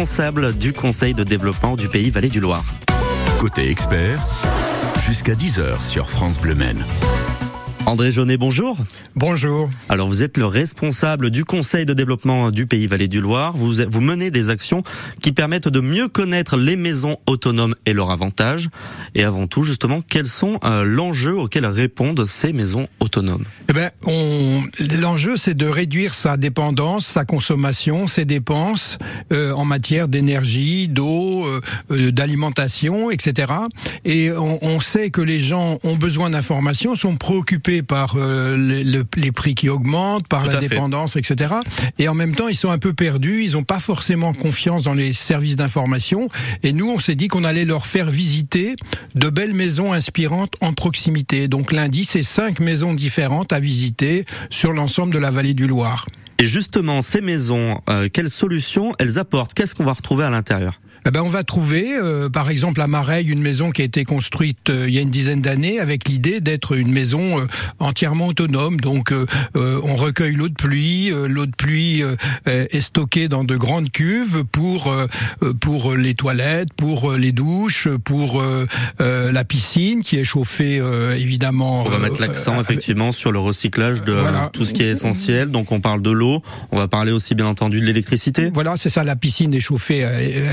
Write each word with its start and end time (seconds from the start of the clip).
responsable 0.00 0.54
du 0.54 0.72
conseil 0.72 1.12
de 1.12 1.22
développement 1.24 1.76
du 1.76 1.86
pays 1.86 2.08
Vallée 2.08 2.30
du 2.30 2.40
Loir. 2.40 2.64
Côté 3.38 3.70
expert, 3.70 4.18
jusqu'à 5.04 5.34
10h 5.34 5.78
sur 5.86 6.08
France 6.08 6.38
Bleu 6.38 6.54
Maine. 6.54 6.82
André 7.86 8.12
Jaunet, 8.12 8.36
bonjour. 8.36 8.76
Bonjour. 9.16 9.70
Alors 9.88 10.06
vous 10.06 10.22
êtes 10.22 10.36
le 10.36 10.44
responsable 10.44 11.30
du 11.30 11.44
Conseil 11.44 11.86
de 11.86 11.94
développement 11.94 12.50
du 12.50 12.66
Pays 12.66 12.86
Vallée 12.86 13.08
du 13.08 13.20
Loir. 13.20 13.54
Vous, 13.56 13.72
vous 13.88 14.00
menez 14.00 14.30
des 14.30 14.50
actions 14.50 14.82
qui 15.22 15.32
permettent 15.32 15.66
de 15.66 15.80
mieux 15.80 16.08
connaître 16.08 16.56
les 16.56 16.76
maisons 16.76 17.16
autonomes 17.26 17.74
et 17.86 17.92
leurs 17.92 18.10
avantages. 18.10 18.68
Et 19.14 19.24
avant 19.24 19.46
tout, 19.46 19.64
justement, 19.64 20.02
quels 20.02 20.26
sont 20.26 20.58
euh, 20.62 20.84
l'enjeu 20.84 21.36
auquel 21.36 21.64
répondent 21.64 22.26
ces 22.26 22.52
maisons 22.52 22.86
autonomes? 23.00 23.44
Eh 23.68 23.72
ben, 23.72 23.90
on... 24.06 24.62
l'enjeu 25.00 25.36
c'est 25.36 25.54
de 25.54 25.66
réduire 25.66 26.12
sa 26.12 26.36
dépendance, 26.36 27.06
sa 27.06 27.24
consommation, 27.24 28.06
ses 28.06 28.26
dépenses 28.26 28.98
euh, 29.32 29.52
en 29.52 29.64
matière 29.64 30.06
d'énergie, 30.06 30.86
d'eau, 30.86 31.46
euh, 31.90 32.10
d'alimentation, 32.10 33.10
etc. 33.10 33.52
Et 34.04 34.30
on, 34.30 34.62
on 34.62 34.80
sait 34.80 35.10
que 35.10 35.22
les 35.22 35.38
gens 35.38 35.78
ont 35.82 35.96
besoin 35.96 36.30
d'informations, 36.30 36.94
sont 36.94 37.16
préoccupés 37.16 37.69
par 37.82 38.14
euh, 38.16 38.56
les, 38.56 38.84
les, 38.84 39.32
prix 39.32 39.54
qui 39.54 39.68
augmentent, 39.68 40.28
par 40.28 40.46
la 40.46 40.56
dépendance, 40.56 41.14
fait. 41.14 41.20
etc. 41.20 41.54
Et 41.98 42.08
en 42.08 42.14
même 42.14 42.34
temps, 42.34 42.48
ils 42.48 42.56
sont 42.56 42.70
un 42.70 42.78
peu 42.78 42.92
perdus, 42.92 43.44
ils 43.44 43.52
n'ont 43.52 43.64
pas 43.64 43.78
forcément 43.78 44.32
confiance 44.32 44.82
dans 44.82 44.94
les 44.94 45.12
services 45.12 45.56
d'information. 45.56 46.28
Et 46.62 46.72
nous, 46.72 46.88
on 46.90 46.98
s'est 46.98 47.14
dit 47.14 47.28
qu'on 47.28 47.44
allait 47.44 47.64
leur 47.64 47.86
faire 47.86 48.10
visiter 48.10 48.76
de 49.14 49.28
belles 49.28 49.54
maisons 49.54 49.92
inspirantes 49.92 50.54
en 50.60 50.72
proximité. 50.72 51.48
Donc 51.48 51.72
lundi, 51.72 52.04
c'est 52.04 52.22
cinq 52.22 52.60
maisons 52.60 52.94
différentes 52.94 53.52
à 53.52 53.60
visiter 53.60 54.24
sur 54.50 54.72
l'ensemble 54.72 55.12
de 55.12 55.18
la 55.18 55.30
vallée 55.30 55.54
du 55.54 55.66
Loir. 55.66 56.06
Et 56.38 56.46
justement, 56.46 57.02
ces 57.02 57.20
maisons, 57.20 57.80
euh, 57.88 58.08
quelles 58.10 58.30
solutions 58.30 58.94
elles 58.98 59.18
apportent? 59.18 59.54
Qu'est-ce 59.54 59.74
qu'on 59.74 59.84
va 59.84 59.92
retrouver 59.92 60.24
à 60.24 60.30
l'intérieur? 60.30 60.80
Eh 61.06 61.10
ben, 61.10 61.22
on 61.22 61.28
va 61.28 61.44
trouver, 61.44 61.96
euh, 61.96 62.28
par 62.28 62.50
exemple, 62.50 62.80
à 62.80 62.86
Mareille, 62.86 63.28
une 63.28 63.40
maison 63.40 63.70
qui 63.70 63.82
a 63.82 63.84
été 63.84 64.04
construite 64.04 64.68
euh, 64.68 64.86
il 64.88 64.94
y 64.94 64.98
a 64.98 65.00
une 65.00 65.10
dizaine 65.10 65.40
d'années 65.40 65.78
avec 65.80 66.08
l'idée 66.08 66.40
d'être 66.40 66.76
une 66.76 66.92
maison 66.92 67.40
euh, 67.40 67.46
entièrement 67.78 68.28
autonome. 68.28 68.80
Donc, 68.80 69.12
euh, 69.12 69.26
euh, 69.56 69.80
on 69.84 69.96
recueille 69.96 70.34
l'eau 70.34 70.48
de 70.48 70.54
pluie. 70.54 71.10
l'eau 71.28 71.46
de 71.46 71.54
pluie 71.56 72.02
est 72.46 72.80
stockée 72.80 73.28
dans 73.28 73.44
de 73.44 73.56
grandes 73.56 73.90
cuves 73.90 74.44
pour 74.44 74.94
pour 75.60 75.94
les 75.94 76.14
toilettes, 76.14 76.72
pour 76.74 77.12
les 77.12 77.32
douches, 77.32 77.88
pour 78.04 78.42
la 78.98 79.44
piscine 79.44 80.02
qui 80.02 80.18
est 80.18 80.24
chauffée 80.24 80.80
évidemment. 81.16 81.84
On 81.84 81.88
va 81.88 81.98
mettre 81.98 82.20
l'accent 82.20 82.60
effectivement 82.60 83.12
sur 83.12 83.32
le 83.32 83.38
recyclage 83.38 84.02
de 84.02 84.12
voilà. 84.12 84.50
tout 84.52 84.64
ce 84.64 84.72
qui 84.72 84.82
est 84.82 84.90
essentiel. 84.90 85.50
Donc, 85.50 85.72
on 85.72 85.80
parle 85.80 86.02
de 86.02 86.10
l'eau. 86.10 86.42
On 86.72 86.78
va 86.78 86.88
parler 86.88 87.12
aussi 87.12 87.34
bien 87.34 87.46
entendu 87.46 87.80
de 87.80 87.86
l'électricité. 87.86 88.50
Voilà, 88.52 88.76
c'est 88.76 88.90
ça. 88.90 89.04
La 89.04 89.16
piscine 89.16 89.54
est 89.54 89.60
chauffée 89.60 90.06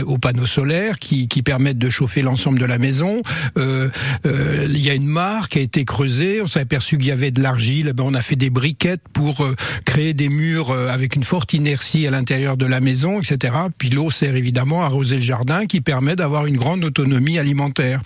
au 0.05 0.17
panneau 0.17 0.36
solaires 0.45 0.99
qui, 0.99 1.27
permettent 1.43 1.77
de 1.77 1.89
chauffer 1.89 2.21
l'ensemble 2.21 2.59
de 2.59 2.65
la 2.65 2.77
maison. 2.77 3.21
Euh, 3.57 3.89
euh, 4.25 4.65
il 4.67 4.83
y 4.83 4.89
a 4.89 4.93
une 4.93 5.05
mare 5.05 5.49
qui 5.49 5.59
a 5.59 5.61
été 5.61 5.85
creusée. 5.85 6.41
On 6.41 6.47
s'est 6.47 6.59
aperçu 6.59 6.97
qu'il 6.97 7.07
y 7.07 7.11
avait 7.11 7.31
de 7.31 7.41
l'argile. 7.41 7.93
Ben, 7.93 8.03
on 8.05 8.13
a 8.13 8.21
fait 8.21 8.35
des 8.35 8.49
briquettes 8.49 9.03
pour 9.13 9.45
euh, 9.45 9.55
créer 9.85 10.13
des 10.13 10.29
murs 10.29 10.71
avec 10.71 11.15
une 11.15 11.23
forte 11.23 11.53
inertie 11.53 12.07
à 12.07 12.11
l'intérieur 12.11 12.57
de 12.57 12.65
la 12.65 12.81
maison, 12.81 13.21
etc. 13.21 13.53
Puis 13.77 13.89
l'eau 13.89 14.09
sert 14.09 14.35
évidemment 14.35 14.81
à 14.81 14.85
arroser 14.85 15.15
le 15.15 15.21
jardin, 15.21 15.65
qui 15.67 15.79
permet 15.79 16.15
d'avoir 16.15 16.47
une 16.47 16.57
grande 16.57 16.83
autonomie 16.83 17.39
alimentaire 17.39 18.01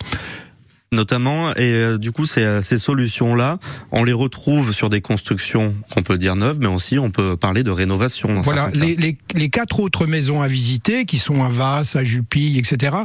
notamment. 0.92 1.50
Et 1.56 1.72
euh, 1.72 1.98
du 1.98 2.12
coup, 2.12 2.24
ces, 2.24 2.60
ces 2.62 2.76
solutions-là, 2.76 3.58
on 3.90 4.04
les 4.04 4.12
retrouve 4.12 4.72
sur 4.72 4.90
des 4.90 5.00
constructions 5.00 5.74
qu'on 5.92 6.02
peut 6.02 6.18
dire 6.18 6.36
neuves, 6.36 6.58
mais 6.60 6.66
aussi 6.66 6.98
on 6.98 7.10
peut 7.10 7.36
parler 7.36 7.62
de 7.62 7.70
rénovation. 7.70 8.40
voilà, 8.42 8.70
les, 8.74 8.94
les, 8.96 9.16
les, 9.34 9.48
quatre 9.48 9.80
autres 9.80 10.06
maisons 10.06 10.42
à 10.42 10.48
visiter, 10.48 11.04
qui 11.04 11.18
sont 11.18 11.42
à 11.42 11.48
Vasse, 11.48 11.96
à 11.96 12.04
Jupille, 12.04 12.58
etc., 12.58 12.96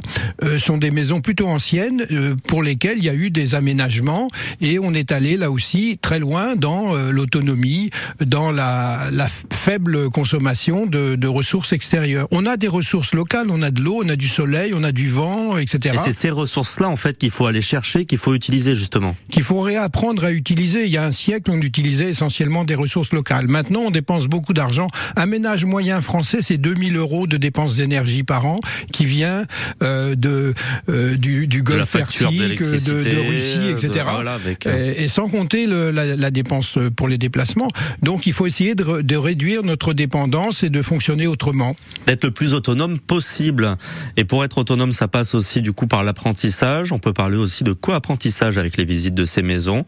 euh, 0.44 0.60
sont 0.60 0.78
des 0.78 0.92
maisons 0.92 1.22
plutôt 1.22 1.48
anciennes 1.48 2.06
euh, 2.12 2.36
pour 2.48 2.62
lesquelles 2.62 2.98
il 2.98 3.06
y 3.06 3.10
a 3.10 3.14
eu 3.14 3.30
des 3.30 3.56
aménagements 3.56 4.30
et 4.62 4.80
on 4.80 4.94
est 4.94 5.12
allé 5.12 5.38
là 5.38 5.50
aussi 5.50 5.98
très 6.02 6.20
loin 6.20 6.56
dans 6.56 6.96
euh, 6.96 7.12
l'autonomie, 7.12 7.90
dans 8.26 8.52
la, 8.52 9.10
la, 9.12 9.28
faible 9.52 10.10
consommation 10.10 10.86
de, 10.86 11.16
de, 11.16 11.28
ressources 11.28 11.74
extérieures. 11.74 12.28
On 12.32 12.46
a 12.46 12.58
des 12.58 12.68
ressources 12.68 13.14
locales, 13.14 13.48
on 13.50 13.62
a 13.62 13.72
de 13.72 13.82
l'eau, 13.82 14.02
on 14.04 14.10
a 14.10 14.16
du 14.16 14.28
soleil, 14.28 14.74
on 14.76 14.84
a 14.84 14.92
du 14.92 15.10
vent, 15.10 15.58
etc. 15.58 15.96
Et 15.96 15.98
c'est 15.98 16.14
ces 16.14 16.30
ressources-là 16.30 16.90
en 16.90 16.96
fait 16.96 17.18
qu'il 17.18 17.32
faut 17.32 17.46
aller 17.46 17.62
chercher 17.62 17.77
qu'il 18.06 18.18
faut 18.18 18.34
utiliser 18.34 18.76
justement 18.76 19.16
Qu'il 19.30 19.44
faut 19.44 19.62
réapprendre 19.62 20.26
à 20.26 20.32
utiliser. 20.32 20.86
Il 20.86 20.92
y 20.92 20.98
a 20.98 21.06
un 21.06 21.12
siècle, 21.12 21.52
on 21.52 21.62
utilisait 21.62 22.10
essentiellement 22.10 22.64
des 22.64 22.76
ressources 22.76 23.12
locales. 23.12 23.48
Maintenant, 23.48 23.82
on 23.86 23.92
dépense 23.92 24.26
beaucoup 24.26 24.54
d'argent. 24.54 24.88
Un 25.16 25.26
ménage 25.26 25.66
moyen 25.66 26.02
français, 26.02 26.40
c'est 26.42 26.58
2000 26.58 26.96
euros 26.98 27.28
de 27.28 27.38
dépenses 27.38 27.76
d'énergie 27.76 28.24
par 28.24 28.46
an 28.46 28.60
qui 28.92 29.06
vient 29.06 29.44
euh, 29.84 30.16
de 30.16 30.54
euh, 30.90 31.16
du, 31.16 31.48
du 31.48 31.64
Golfe 31.64 31.92
Persique, 31.92 32.62
de, 32.62 33.02
de, 33.02 33.30
Russie, 33.30 33.70
etc. 33.70 34.06
De, 34.06 34.12
voilà, 34.12 34.34
avec, 34.34 34.66
euh... 34.66 34.94
et, 34.98 35.04
et, 35.04 35.08
sans 35.08 35.30
compter 35.30 35.68
le, 35.68 35.92
la, 35.92 36.16
la, 36.16 36.32
dépense 36.32 36.78
pour 36.96 37.08
les 37.08 37.18
déplacements. 37.18 37.68
Donc, 38.02 38.28
il 38.28 38.34
faut 38.34 38.46
essayer 38.46 38.76
de, 38.76 39.02
de 39.02 39.16
réduire 39.16 39.64
notre 39.64 39.94
dépendance 39.94 40.64
et 40.64 40.70
de 40.70 40.82
fonctionner 40.82 41.28
autrement. 41.28 41.76
D'être 42.06 42.26
le 42.26 42.32
plus 42.32 42.54
autonome 42.54 43.00
possible. 43.00 43.76
Et 44.16 44.24
pour 44.24 44.44
être 44.44 44.58
autonome, 44.58 44.92
ça 44.92 45.08
passe 45.08 45.36
aussi 45.36 45.62
du 45.62 45.74
coup 45.74 45.88
par 45.88 46.04
l'apprentissage. 46.04 46.92
On 46.92 47.00
peut 47.00 47.14
parler 47.14 47.38
aussi 47.38 47.64
de 47.64 47.67
co-apprentissage 47.74 48.58
avec 48.58 48.78
les 48.78 48.86
visites 48.86 49.16
de 49.16 49.26
ces 49.26 49.42
maisons. 49.42 49.86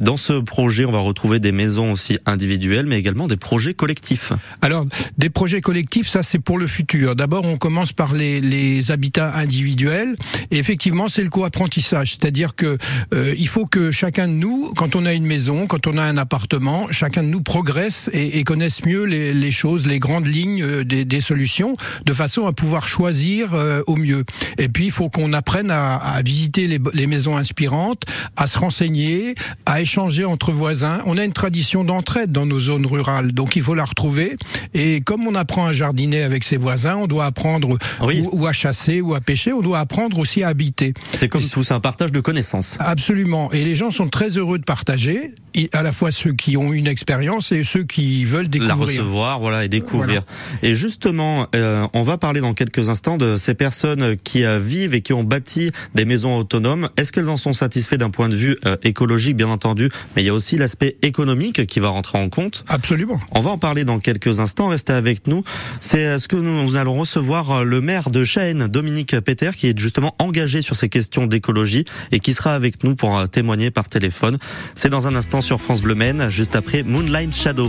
Dans 0.00 0.16
ce 0.16 0.34
projet, 0.34 0.84
on 0.84 0.92
va 0.92 1.00
retrouver 1.00 1.38
des 1.38 1.52
maisons 1.52 1.92
aussi 1.92 2.18
individuelles, 2.26 2.86
mais 2.86 2.98
également 2.98 3.26
des 3.26 3.36
projets 3.36 3.74
collectifs. 3.74 4.32
Alors, 4.60 4.86
des 5.18 5.30
projets 5.30 5.60
collectifs, 5.60 6.08
ça 6.08 6.22
c'est 6.22 6.38
pour 6.38 6.58
le 6.58 6.66
futur. 6.66 7.14
D'abord, 7.14 7.44
on 7.44 7.56
commence 7.56 7.92
par 7.92 8.12
les, 8.12 8.90
habitats 8.90 9.34
individuels. 9.34 10.16
Et 10.50 10.58
effectivement, 10.58 11.08
c'est 11.08 11.22
le 11.22 11.30
co-apprentissage. 11.30 12.12
C'est-à-dire 12.12 12.54
que 12.54 12.78
euh, 13.14 13.34
faut 13.52 13.66
que 13.66 13.90
chacun 13.90 14.28
de 14.28 14.32
nous, 14.32 14.72
quand 14.74 14.96
on 14.96 15.04
a 15.04 15.12
une 15.12 15.26
maison, 15.26 15.66
quand 15.66 15.86
on 15.86 15.98
a 15.98 16.02
un 16.02 16.16
appartement, 16.16 16.86
chacun 16.90 17.22
de 17.22 17.28
nous 17.28 17.42
progresse 17.42 18.08
et, 18.14 18.42
connaisse 18.44 18.82
mieux 18.86 19.04
les, 19.04 19.52
choses, 19.52 19.86
les 19.86 19.98
grandes 19.98 20.26
lignes 20.26 20.62
euh, 20.62 20.84
des, 20.84 21.20
solutions, 21.20 21.74
de 22.06 22.12
façon 22.14 22.46
à 22.46 22.52
pouvoir 22.52 22.88
choisir 22.88 23.52
euh, 23.52 23.82
au 23.86 23.96
mieux. 23.96 24.24
Et 24.56 24.68
puis, 24.70 24.86
il 24.86 24.90
faut 24.90 25.10
qu'on 25.10 25.34
apprenne 25.34 25.70
à, 25.70 25.96
à 25.96 26.22
visiter 26.22 26.66
les, 26.66 26.80
les 26.94 27.06
maisons 27.12 27.36
inspirantes, 27.36 28.04
à 28.36 28.46
se 28.46 28.58
renseigner, 28.58 29.34
à 29.66 29.80
échanger 29.82 30.24
entre 30.24 30.50
voisins. 30.50 31.00
On 31.06 31.18
a 31.18 31.24
une 31.24 31.34
tradition 31.34 31.84
d'entraide 31.84 32.32
dans 32.32 32.46
nos 32.46 32.58
zones 32.58 32.86
rurales, 32.86 33.32
donc 33.32 33.54
il 33.56 33.62
faut 33.62 33.74
la 33.74 33.84
retrouver. 33.84 34.36
Et 34.72 35.02
comme 35.02 35.26
on 35.26 35.34
apprend 35.34 35.66
à 35.66 35.72
jardiner 35.72 36.22
avec 36.22 36.42
ses 36.44 36.56
voisins, 36.56 36.96
on 36.96 37.06
doit 37.06 37.26
apprendre 37.26 37.76
oui. 38.00 38.24
ou, 38.32 38.42
ou, 38.42 38.46
à 38.46 38.52
chasser 38.52 39.00
ou 39.02 39.14
à 39.14 39.20
pêcher, 39.20 39.52
on 39.52 39.60
doit 39.60 39.78
apprendre 39.78 40.18
aussi 40.18 40.42
à 40.42 40.48
habiter. 40.48 40.94
C'est 41.12 41.28
comme 41.28 41.42
tout, 41.42 41.62
c'est 41.62 41.74
un 41.74 41.80
partage 41.80 42.12
de 42.12 42.20
connaissances. 42.20 42.78
Absolument. 42.80 43.52
Et 43.52 43.62
les 43.64 43.74
gens 43.74 43.90
sont 43.90 44.08
très 44.08 44.30
heureux 44.38 44.58
de 44.58 44.64
partager, 44.64 45.34
à 45.72 45.82
la 45.82 45.92
fois 45.92 46.10
ceux 46.10 46.32
qui 46.32 46.56
ont 46.56 46.72
une 46.72 46.86
expérience 46.86 47.52
et 47.52 47.64
ceux 47.64 47.84
qui 47.84 48.24
veulent 48.24 48.48
découvrir. 48.48 48.76
La 48.76 48.84
recevoir, 48.84 49.38
voilà, 49.38 49.64
et 49.64 49.68
découvrir. 49.68 50.22
Voilà. 50.22 50.62
Et 50.62 50.74
justement, 50.74 51.46
euh, 51.54 51.86
on 51.92 52.02
va 52.02 52.16
parler 52.18 52.40
dans 52.40 52.54
quelques 52.54 52.88
instants 52.88 53.16
de 53.16 53.36
ces 53.36 53.54
personnes 53.54 54.16
qui 54.24 54.44
euh, 54.44 54.58
vivent 54.58 54.94
et 54.94 55.02
qui 55.02 55.12
ont 55.12 55.24
bâti 55.24 55.70
des 55.94 56.04
maisons 56.04 56.36
autonomes. 56.38 56.88
Est-ce 57.02 57.10
qu'elles 57.10 57.30
en 57.30 57.36
sont 57.36 57.52
satisfaits 57.52 57.96
d'un 57.96 58.10
point 58.10 58.28
de 58.28 58.36
vue 58.36 58.56
euh, 58.64 58.76
écologique, 58.84 59.34
bien 59.34 59.48
entendu, 59.48 59.88
mais 60.14 60.22
il 60.22 60.26
y 60.26 60.28
a 60.28 60.34
aussi 60.34 60.56
l'aspect 60.56 60.98
économique 61.02 61.66
qui 61.66 61.80
va 61.80 61.88
rentrer 61.88 62.16
en 62.16 62.28
compte. 62.28 62.64
Absolument. 62.68 63.18
On 63.32 63.40
va 63.40 63.50
en 63.50 63.58
parler 63.58 63.82
dans 63.82 63.98
quelques 63.98 64.38
instants. 64.38 64.68
Restez 64.68 64.92
avec 64.92 65.26
nous. 65.26 65.42
C'est 65.80 66.06
euh, 66.06 66.18
ce 66.18 66.28
que 66.28 66.36
nous, 66.36 66.62
nous, 66.62 66.76
allons 66.76 66.96
recevoir 66.96 67.50
euh, 67.50 67.64
le 67.64 67.80
maire 67.80 68.12
de 68.12 68.22
Chêne, 68.22 68.68
Dominique 68.68 69.18
Peter, 69.18 69.50
qui 69.56 69.66
est 69.66 69.76
justement 69.76 70.14
engagé 70.20 70.62
sur 70.62 70.76
ces 70.76 70.88
questions 70.88 71.26
d'écologie 71.26 71.86
et 72.12 72.20
qui 72.20 72.34
sera 72.34 72.54
avec 72.54 72.84
nous 72.84 72.94
pour 72.94 73.28
témoigner 73.28 73.72
par 73.72 73.88
téléphone. 73.88 74.38
C'est 74.76 74.88
dans 74.88 75.08
un 75.08 75.16
instant 75.16 75.40
sur 75.40 75.60
France 75.60 75.82
Bleu 75.82 75.96
Maine, 75.96 76.28
juste 76.28 76.54
après 76.54 76.84
Moonlight 76.84 77.34
Shadow. 77.34 77.68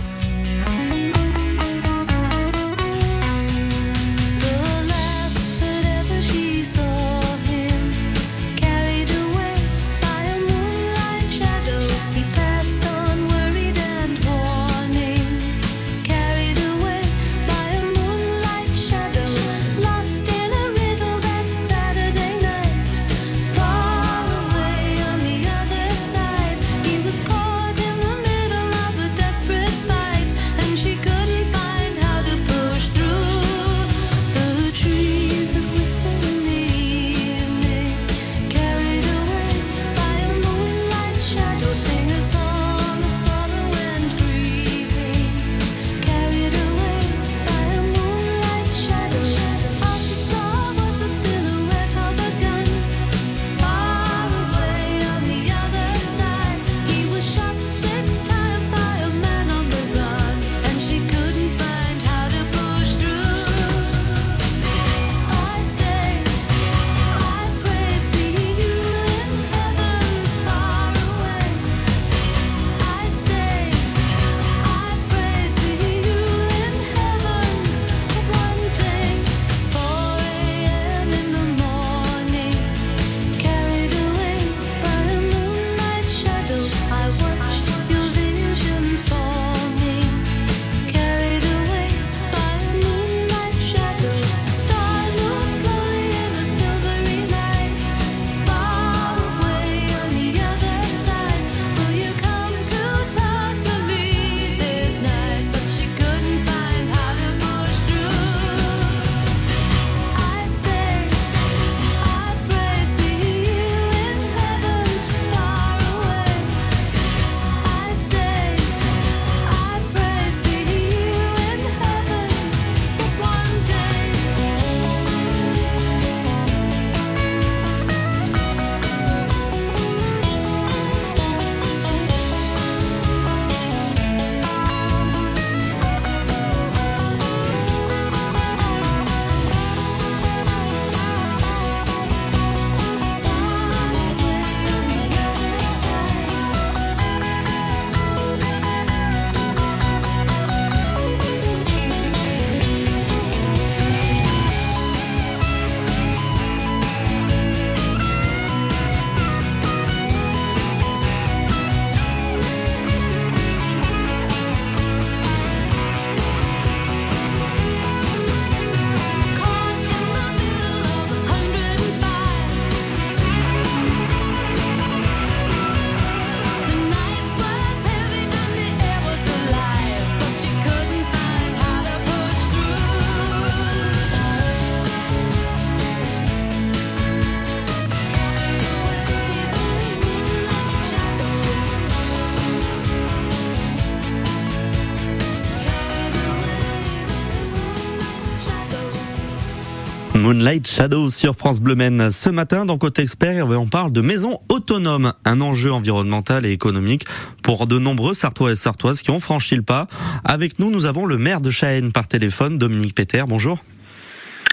Moonlight 200.34 200.66
Shadow 200.66 201.10
sur 201.10 201.36
France 201.36 201.60
Bleu 201.60 201.76
Maine. 201.76 202.10
Ce 202.10 202.28
matin, 202.28 202.64
dans 202.64 202.76
Côté 202.76 203.02
Expert, 203.02 203.48
on 203.50 203.68
parle 203.68 203.92
de 203.92 204.00
maisons 204.00 204.40
autonomes, 204.48 205.12
un 205.24 205.40
enjeu 205.40 205.72
environnemental 205.72 206.44
et 206.44 206.50
économique 206.50 207.04
pour 207.44 207.68
de 207.68 207.78
nombreux 207.78 208.14
Sartois 208.14 208.50
et 208.50 208.56
Sartoises 208.56 209.02
qui 209.02 209.12
ont 209.12 209.20
franchi 209.20 209.54
le 209.54 209.62
pas. 209.62 209.86
Avec 210.24 210.58
nous, 210.58 210.72
nous 210.72 210.86
avons 210.86 211.06
le 211.06 211.18
maire 211.18 211.40
de 211.40 211.50
Chahenne 211.50 211.92
par 211.92 212.08
téléphone, 212.08 212.58
Dominique 212.58 212.96
Péter. 212.96 213.22
Bonjour. 213.28 213.60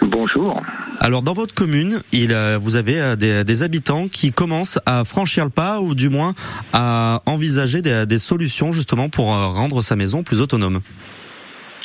Bonjour. 0.04 0.62
Alors 1.00 1.24
dans 1.24 1.34
votre 1.34 1.56
commune, 1.56 2.00
il, 2.12 2.32
vous 2.60 2.76
avez 2.76 3.02
euh, 3.02 3.16
des, 3.16 3.64
habitants 3.64 4.08
qui 4.08 4.32
commencent 4.32 4.78
à 4.86 5.04
franchir 5.04 5.46
le 5.46 5.50
pas 5.50 5.82
ou 5.82 5.96
du 5.96 6.10
moins 6.10 6.36
à 6.74 7.24
envisager 7.26 7.82
des 7.82 8.20
solutions 8.20 8.72
justement 8.72 9.10
pour 9.10 9.34
euh, 9.34 9.48
rendre 9.48 9.82
sa 9.82 9.96
maison 9.96 10.22
plus 10.22 10.42
autonome. 10.42 10.82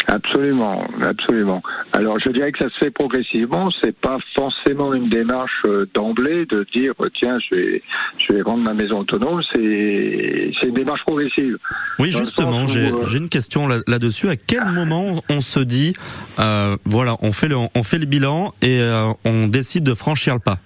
Absolument, 0.09 0.87
absolument. 1.03 1.63
Alors 1.93 2.19
je 2.21 2.31
dirais 2.31 2.53
que 2.53 2.59
ça 2.59 2.71
se 2.71 2.79
fait 2.79 2.91
progressivement. 2.91 3.71
C'est 3.83 3.97
pas 3.97 4.19
forcément 4.37 4.95
une 4.95 5.09
démarche 5.09 5.63
euh, 5.67 5.87
d'emblée 5.95 6.47
de 6.47 6.65
dire 6.75 6.93
euh, 7.01 7.09
tiens 7.19 7.39
je 7.51 7.57
vais 7.57 7.83
je 8.19 8.35
vais 8.35 8.43
rendre 8.43 8.63
ma 8.63 8.73
maison 8.73 9.01
autonome. 9.01 9.43
C'est 9.53 10.53
c'est 10.61 10.69
une 10.69 10.75
démarche 10.75 11.03
progressive. 11.05 11.59
Oui 11.99 12.13
justement, 12.13 12.65
euh, 12.65 13.03
j'ai 13.09 13.19
une 13.19 13.29
question 13.29 13.67
là-dessus. 13.67 14.29
à 14.29 14.37
quel 14.37 14.65
moment 14.67 15.23
on 15.29 15.41
se 15.41 15.61
dit 15.61 15.95
euh, 16.39 16.77
voilà 16.85 17.17
on 17.21 17.33
fait 17.33 17.49
le 17.49 17.57
on 17.57 17.83
fait 17.83 17.99
le 17.99 18.07
bilan 18.07 18.53
et 18.63 18.81
on 19.25 19.49
décide 19.49 19.83
de 19.83 19.95
franchir 19.95 20.35
le 20.35 20.41
pas? 20.41 20.59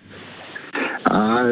Ah, 1.12 1.42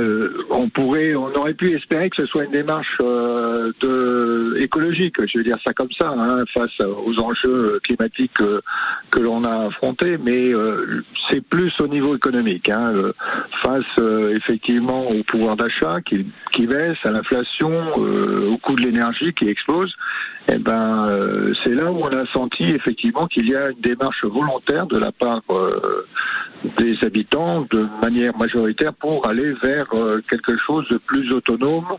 on 0.51 0.69
pourrait, 0.69 1.17
on 1.17 1.35
aurait 1.35 1.55
pu 1.55 1.75
espérer 1.75 2.09
que 2.11 2.17
ce 2.17 2.27
soit 2.27 2.45
une 2.45 2.53
démarche 2.53 2.97
euh, 3.03 4.55
écologique, 4.57 5.17
je 5.27 5.39
veux 5.39 5.43
dire 5.45 5.57
ça 5.67 5.73
comme 5.73 5.91
ça, 5.99 6.11
hein, 6.11 6.45
face 6.55 6.79
aux 6.81 7.19
enjeux 7.19 7.81
climatiques 7.83 8.37
que 9.11 9.21
l'on 9.21 9.43
a 9.43 9.67
affrontés, 9.67 10.17
mais 10.17 10.55
euh, 10.55 11.03
c'est 11.29 11.41
plus 11.41 11.73
au 11.81 11.89
niveau 11.89 12.15
économique, 12.15 12.69
hein, 12.69 12.93
face 13.65 13.83
euh, 13.99 14.37
effectivement 14.37 15.09
au 15.09 15.25
pouvoir 15.25 15.57
d'achat 15.57 16.03
qui, 16.07 16.25
qui 16.53 16.69
baisse, 16.69 16.99
à 17.03 17.11
l'inflation, 17.11 17.97
au 17.97 18.59
coût 18.59 18.77
de 18.77 18.83
l'énergie 18.83 19.33
qui 19.33 19.49
explose. 19.49 19.93
Et 20.51 20.55
eh 20.55 20.59
ben, 20.59 21.09
c'est 21.63 21.75
là 21.75 21.93
où 21.93 21.99
on 21.99 22.09
a 22.09 22.25
senti 22.33 22.65
effectivement 22.65 23.27
qu'il 23.27 23.49
y 23.49 23.55
a 23.55 23.71
une 23.71 23.81
démarche 23.81 24.25
volontaire 24.25 24.87
de 24.87 24.97
la 24.97 25.13
part 25.13 25.43
des 26.79 26.97
habitants 27.03 27.67
de 27.71 27.87
manière 28.03 28.37
majoritaire 28.37 28.93
pour 28.95 29.27
aller 29.29 29.55
vers 29.63 29.87
quelque 30.29 30.57
chose 30.67 30.87
de 30.91 30.99
plus 30.99 31.33
autonome 31.33 31.99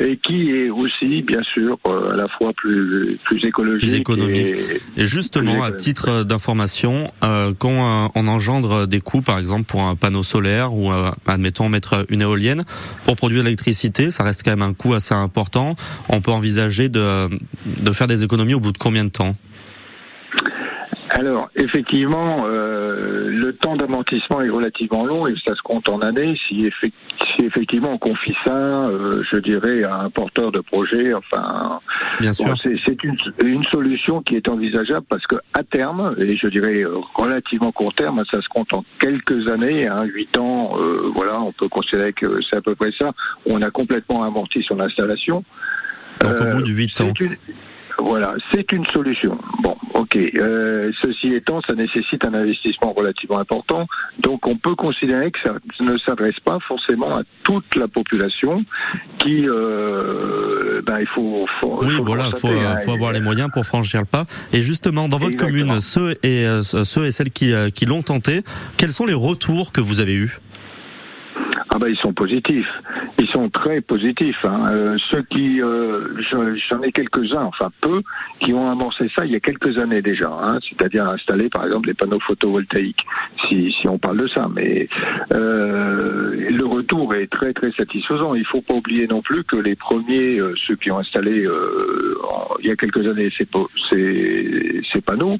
et 0.00 0.16
qui 0.16 0.50
est 0.50 0.70
aussi, 0.70 1.22
bien 1.22 1.42
sûr, 1.54 1.78
euh, 1.86 2.10
à 2.10 2.16
la 2.16 2.28
fois 2.28 2.52
plus, 2.56 3.18
plus 3.24 3.44
écologique. 3.44 4.00
économique. 4.00 4.54
Et, 4.96 5.04
justement, 5.04 5.62
à 5.62 5.72
titre 5.72 6.22
d'information, 6.24 7.10
euh, 7.24 7.52
quand 7.58 8.04
euh, 8.04 8.08
on 8.14 8.28
engendre 8.28 8.86
des 8.86 9.00
coûts, 9.00 9.22
par 9.22 9.38
exemple, 9.38 9.64
pour 9.64 9.82
un 9.82 9.96
panneau 9.96 10.22
solaire 10.22 10.72
ou, 10.74 10.92
admettons, 11.26 11.68
mettre 11.68 12.04
une 12.10 12.22
éolienne, 12.22 12.64
pour 13.04 13.16
produire 13.16 13.42
l'électricité, 13.42 14.10
ça 14.10 14.24
reste 14.24 14.44
quand 14.44 14.52
même 14.52 14.62
un 14.62 14.74
coût 14.74 14.94
assez 14.94 15.14
important. 15.14 15.74
On 16.08 16.20
peut 16.20 16.32
envisager 16.32 16.88
de, 16.88 17.28
de 17.66 17.92
faire 17.92 18.06
des 18.06 18.24
économies 18.24 18.54
au 18.54 18.60
bout 18.60 18.72
de 18.72 18.78
combien 18.78 19.04
de 19.04 19.10
temps? 19.10 19.36
Alors, 21.10 21.48
effectivement, 21.54 22.44
euh, 22.46 23.28
le 23.30 23.54
temps 23.54 23.76
d'amortissement 23.76 24.42
est 24.42 24.50
relativement 24.50 25.04
long 25.04 25.26
et 25.26 25.34
ça 25.44 25.54
se 25.54 25.62
compte 25.62 25.88
en 25.88 26.00
années. 26.00 26.38
Si, 26.48 26.68
effectivement 27.40 27.92
on 27.92 27.98
confie 27.98 28.34
ça, 28.44 28.54
euh, 28.54 29.22
je 29.30 29.38
dirais, 29.38 29.84
à 29.84 30.00
un 30.00 30.10
porteur 30.10 30.50
de 30.52 30.60
projet, 30.60 31.12
enfin, 31.14 31.80
c'est 32.20 33.04
une, 33.04 33.16
une, 33.44 33.64
solution 33.64 34.22
qui 34.22 34.34
est 34.36 34.48
envisageable 34.48 35.06
parce 35.08 35.24
que 35.26 35.36
à 35.54 35.62
terme, 35.62 36.14
et 36.18 36.36
je 36.36 36.48
dirais 36.48 36.84
relativement 37.14 37.70
court 37.70 37.94
terme, 37.94 38.22
ça 38.30 38.42
se 38.42 38.48
compte 38.48 38.72
en 38.72 38.84
quelques 38.98 39.48
années, 39.48 39.86
hein, 39.86 40.02
8 40.04 40.36
ans, 40.38 40.72
euh, 40.78 41.10
voilà, 41.14 41.40
on 41.40 41.52
peut 41.52 41.68
considérer 41.68 42.12
que 42.12 42.40
c'est 42.50 42.56
à 42.56 42.60
peu 42.60 42.74
près 42.74 42.90
ça. 42.98 43.12
On 43.46 43.62
a 43.62 43.70
complètement 43.70 44.24
amorti 44.24 44.62
son 44.62 44.80
installation. 44.80 45.44
Donc 46.24 46.40
au 46.40 46.56
bout 46.56 46.62
de 46.62 46.72
8 46.72 47.00
ans. 47.00 47.12
Voilà, 48.00 48.34
c'est 48.52 48.70
une 48.72 48.84
solution. 48.92 49.36
Bon, 49.62 49.76
ok. 49.94 50.16
Euh, 50.16 50.92
ceci 51.02 51.34
étant, 51.34 51.60
ça 51.66 51.74
nécessite 51.74 52.24
un 52.26 52.34
investissement 52.34 52.92
relativement 52.92 53.38
important. 53.38 53.86
Donc, 54.20 54.46
on 54.46 54.56
peut 54.56 54.76
considérer 54.76 55.30
que 55.32 55.38
ça 55.44 55.54
ne 55.80 55.98
s'adresse 55.98 56.38
pas 56.44 56.58
forcément 56.66 57.16
à 57.16 57.22
toute 57.42 57.74
la 57.74 57.88
population. 57.88 58.64
Qui, 59.18 59.48
euh, 59.48 60.80
ben, 60.86 60.96
il 61.00 61.08
faut. 61.08 61.46
faut 61.60 61.78
oui, 61.82 61.94
voilà, 62.00 62.30
faut, 62.32 62.48
hein, 62.48 62.76
faut 62.84 62.92
avoir 62.92 63.12
les 63.12 63.20
moyens 63.20 63.50
pour 63.52 63.66
franchir 63.66 64.00
le 64.00 64.06
pas. 64.06 64.26
Et 64.52 64.62
justement, 64.62 65.08
dans 65.08 65.18
votre 65.18 65.36
commune, 65.36 65.80
ceux 65.80 66.12
et 66.22 66.46
euh, 66.46 66.62
ceux 66.62 67.06
et 67.06 67.10
celles 67.10 67.30
qui, 67.30 67.52
euh, 67.52 67.70
qui 67.70 67.84
l'ont 67.84 68.02
tenté, 68.02 68.42
quels 68.76 68.90
sont 68.90 69.06
les 69.06 69.14
retours 69.14 69.72
que 69.72 69.80
vous 69.80 70.00
avez 70.00 70.14
eus? 70.14 70.38
Ah 71.78 71.84
ben 71.84 71.92
ils 71.92 71.98
sont 71.98 72.12
positifs, 72.12 72.66
ils 73.20 73.28
sont 73.28 73.48
très 73.50 73.80
positifs. 73.80 74.44
Hein. 74.44 74.66
Euh, 74.72 74.96
ceux 75.12 75.22
qui, 75.30 75.62
euh, 75.62 76.08
j'en 76.68 76.82
ai 76.82 76.90
quelques-uns, 76.90 77.44
enfin 77.44 77.70
peu, 77.80 78.02
qui 78.40 78.52
ont 78.52 78.68
amorcé 78.68 79.08
ça 79.16 79.24
il 79.24 79.30
y 79.30 79.36
a 79.36 79.40
quelques 79.40 79.78
années 79.78 80.02
déjà, 80.02 80.28
hein, 80.28 80.58
c'est-à-dire 80.68 81.06
installer 81.08 81.48
par 81.48 81.66
exemple 81.66 81.86
les 81.86 81.94
panneaux 81.94 82.18
photovoltaïques, 82.18 83.06
si, 83.48 83.72
on 83.86 83.96
parle 83.96 84.22
de 84.22 84.26
ça. 84.26 84.48
Mais 84.52 84.88
euh, 85.32 86.50
le 86.50 86.66
retour 86.66 87.14
est 87.14 87.28
très 87.28 87.52
très 87.52 87.70
satisfaisant. 87.70 88.34
Il 88.34 88.44
faut 88.44 88.60
pas 88.60 88.74
oublier 88.74 89.06
non 89.06 89.22
plus 89.22 89.44
que 89.44 89.56
les 89.56 89.76
premiers, 89.76 90.40
ceux 90.66 90.74
qui 90.74 90.90
ont 90.90 90.98
installé 90.98 91.46
il 92.60 92.66
y 92.66 92.72
a 92.72 92.76
quelques 92.76 93.06
années 93.06 93.30
ces, 93.38 95.00
panneaux, 95.06 95.36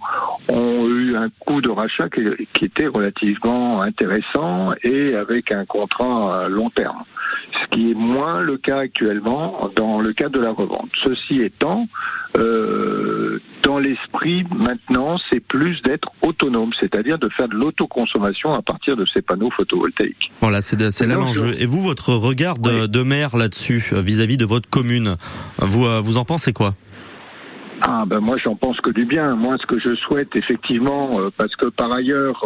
ont 0.49 0.89
eu 0.89 1.17
un 1.17 1.29
coût 1.41 1.61
de 1.61 1.69
rachat 1.69 2.09
qui, 2.09 2.23
qui 2.53 2.67
était 2.67 2.87
relativement 2.87 3.83
intéressant 3.83 4.71
et 4.85 5.17
avec 5.17 5.51
un 5.51 5.65
contrat 5.65 6.28
à 6.31 6.49
long 6.49 6.71
terme, 6.71 7.05
ce 7.53 7.69
qui 7.71 7.91
est 7.91 7.95
moins 7.95 8.41
le 8.41 8.57
cas 8.59 8.79
actuellement 8.79 9.71
dans 9.77 10.01
le 10.01 10.13
cas 10.13 10.29
de 10.29 10.41
la 10.41 10.53
revente. 10.53 10.91
Ceci 11.05 11.43
étant, 11.43 11.87
euh, 12.37 13.41
dans 13.63 13.79
l'esprit 13.79 14.45
maintenant, 14.55 15.17
c'est 15.31 15.41
plus 15.41 15.81
d'être 15.83 16.09
autonome, 16.23 16.71
c'est-à-dire 16.79 17.19
de 17.19 17.29
faire 17.31 17.49
de 17.49 17.55
l'autoconsommation 17.55 18.53
à 18.53 18.63
partir 18.63 18.97
de 18.97 19.05
ces 19.13 19.23
panneaux 19.23 19.51
photovoltaïques. 19.51 20.31
Voilà, 20.41 20.61
c'est 20.61 21.07
là 21.07 21.15
l'enjeu. 21.17 21.55
Et 21.61 21.67
vous, 21.67 21.81
votre 21.81 22.13
regard 22.13 22.59
de, 22.59 22.87
de 22.87 23.03
maire 23.03 23.37
là-dessus, 23.37 23.91
euh, 23.93 24.03
vis-à-vis 24.03 24.37
de 24.37 24.45
votre 24.45 24.69
commune, 24.69 25.17
vous, 25.59 25.87
euh, 25.87 26.01
vous 26.01 26.17
en 26.17 26.25
pensez 26.25 26.53
quoi? 26.53 26.75
Ah 27.81 28.05
ben 28.07 28.19
moi 28.19 28.37
j'en 28.45 28.57
pense 28.57 28.81
que 28.81 28.91
du 28.91 29.05
bien. 29.05 29.37
Moi 29.37 29.57
ce 29.61 29.67
que 29.67 29.79
je 29.79 29.95
souhaite 29.95 30.35
effectivement, 30.35 31.21
parce 31.37 31.55
que 31.55 31.67
par 31.67 31.93
ailleurs 31.93 32.45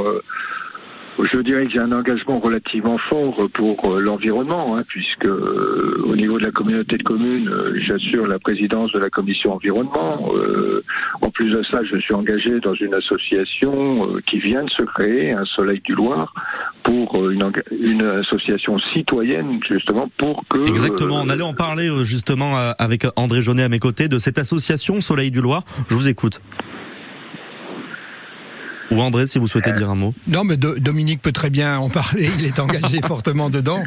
je 1.19 1.41
dirais 1.41 1.67
que 1.67 1.73
j'ai 1.73 1.81
un 1.81 1.93
engagement 1.93 2.41
relativement 2.41 2.99
fort 3.11 3.49
pour 3.55 3.79
euh, 3.85 4.01
l'environnement, 4.01 4.77
hein, 4.77 4.85
puisque 4.89 5.27
euh, 5.27 6.03
au 6.05 6.17
niveau 6.17 6.39
de 6.39 6.45
la 6.45 6.51
communauté 6.51 6.97
de 6.97 7.03
communes, 7.03 7.49
euh, 7.49 7.79
j'assure 7.87 8.27
la 8.27 8.39
présidence 8.39 8.93
de 8.93 8.99
la 8.99 9.11
commission 9.11 9.55
environnement. 9.55 10.33
en 11.21 11.31
plus 11.31 11.51
de 11.51 11.63
ça, 11.71 11.81
je 11.85 11.99
suis 11.99 12.15
engagé 12.15 12.61
dans 12.61 12.75
une 12.75 12.95
association 12.95 14.09
qui 14.27 14.39
vient 14.39 14.65
de 14.65 14.71
se 14.71 14.83
créer, 14.83 15.33
un 15.33 15.45
Soleil 15.45 15.81
du 15.85 15.95
Loir, 15.95 16.35
pour 16.83 17.31
une, 17.31 17.51
une 17.71 18.03
association 18.03 18.79
citoyenne 18.95 19.61
justement 19.69 20.09
pour 20.17 20.45
que. 20.49 20.69
Exactement. 20.69 21.23
On 21.23 21.29
allait 21.29 21.43
en 21.43 21.55
parler 21.55 21.89
justement 22.05 22.57
avec 22.79 23.07
André 23.17 23.43
Jaunet 23.43 23.65
à 23.65 23.69
mes 23.69 23.79
côtés 23.79 24.09
de 24.09 24.19
cette 24.19 24.39
association 24.39 25.01
Soleil 25.01 25.31
du 25.31 25.41
Loir. 25.41 25.63
Je 25.89 25.95
vous 25.95 26.09
écoute. 26.09 26.41
Ou 28.93 29.01
André, 29.01 29.27
si 29.27 29.39
vous 29.39 29.47
souhaitez 29.47 29.71
euh, 29.71 29.75
dire 29.75 29.91
un 29.91 29.95
mot. 29.95 30.15
Non, 30.29 30.45
mais 30.45 30.57
Dominique 30.57 31.23
peut 31.23 31.33
très 31.33 31.51
bien 31.51 31.79
en 31.79 31.89
parler. 31.89 32.29
Il 32.39 32.45
est 32.45 32.59
engagé 32.59 33.01
fortement 33.05 33.51
dedans. 33.51 33.83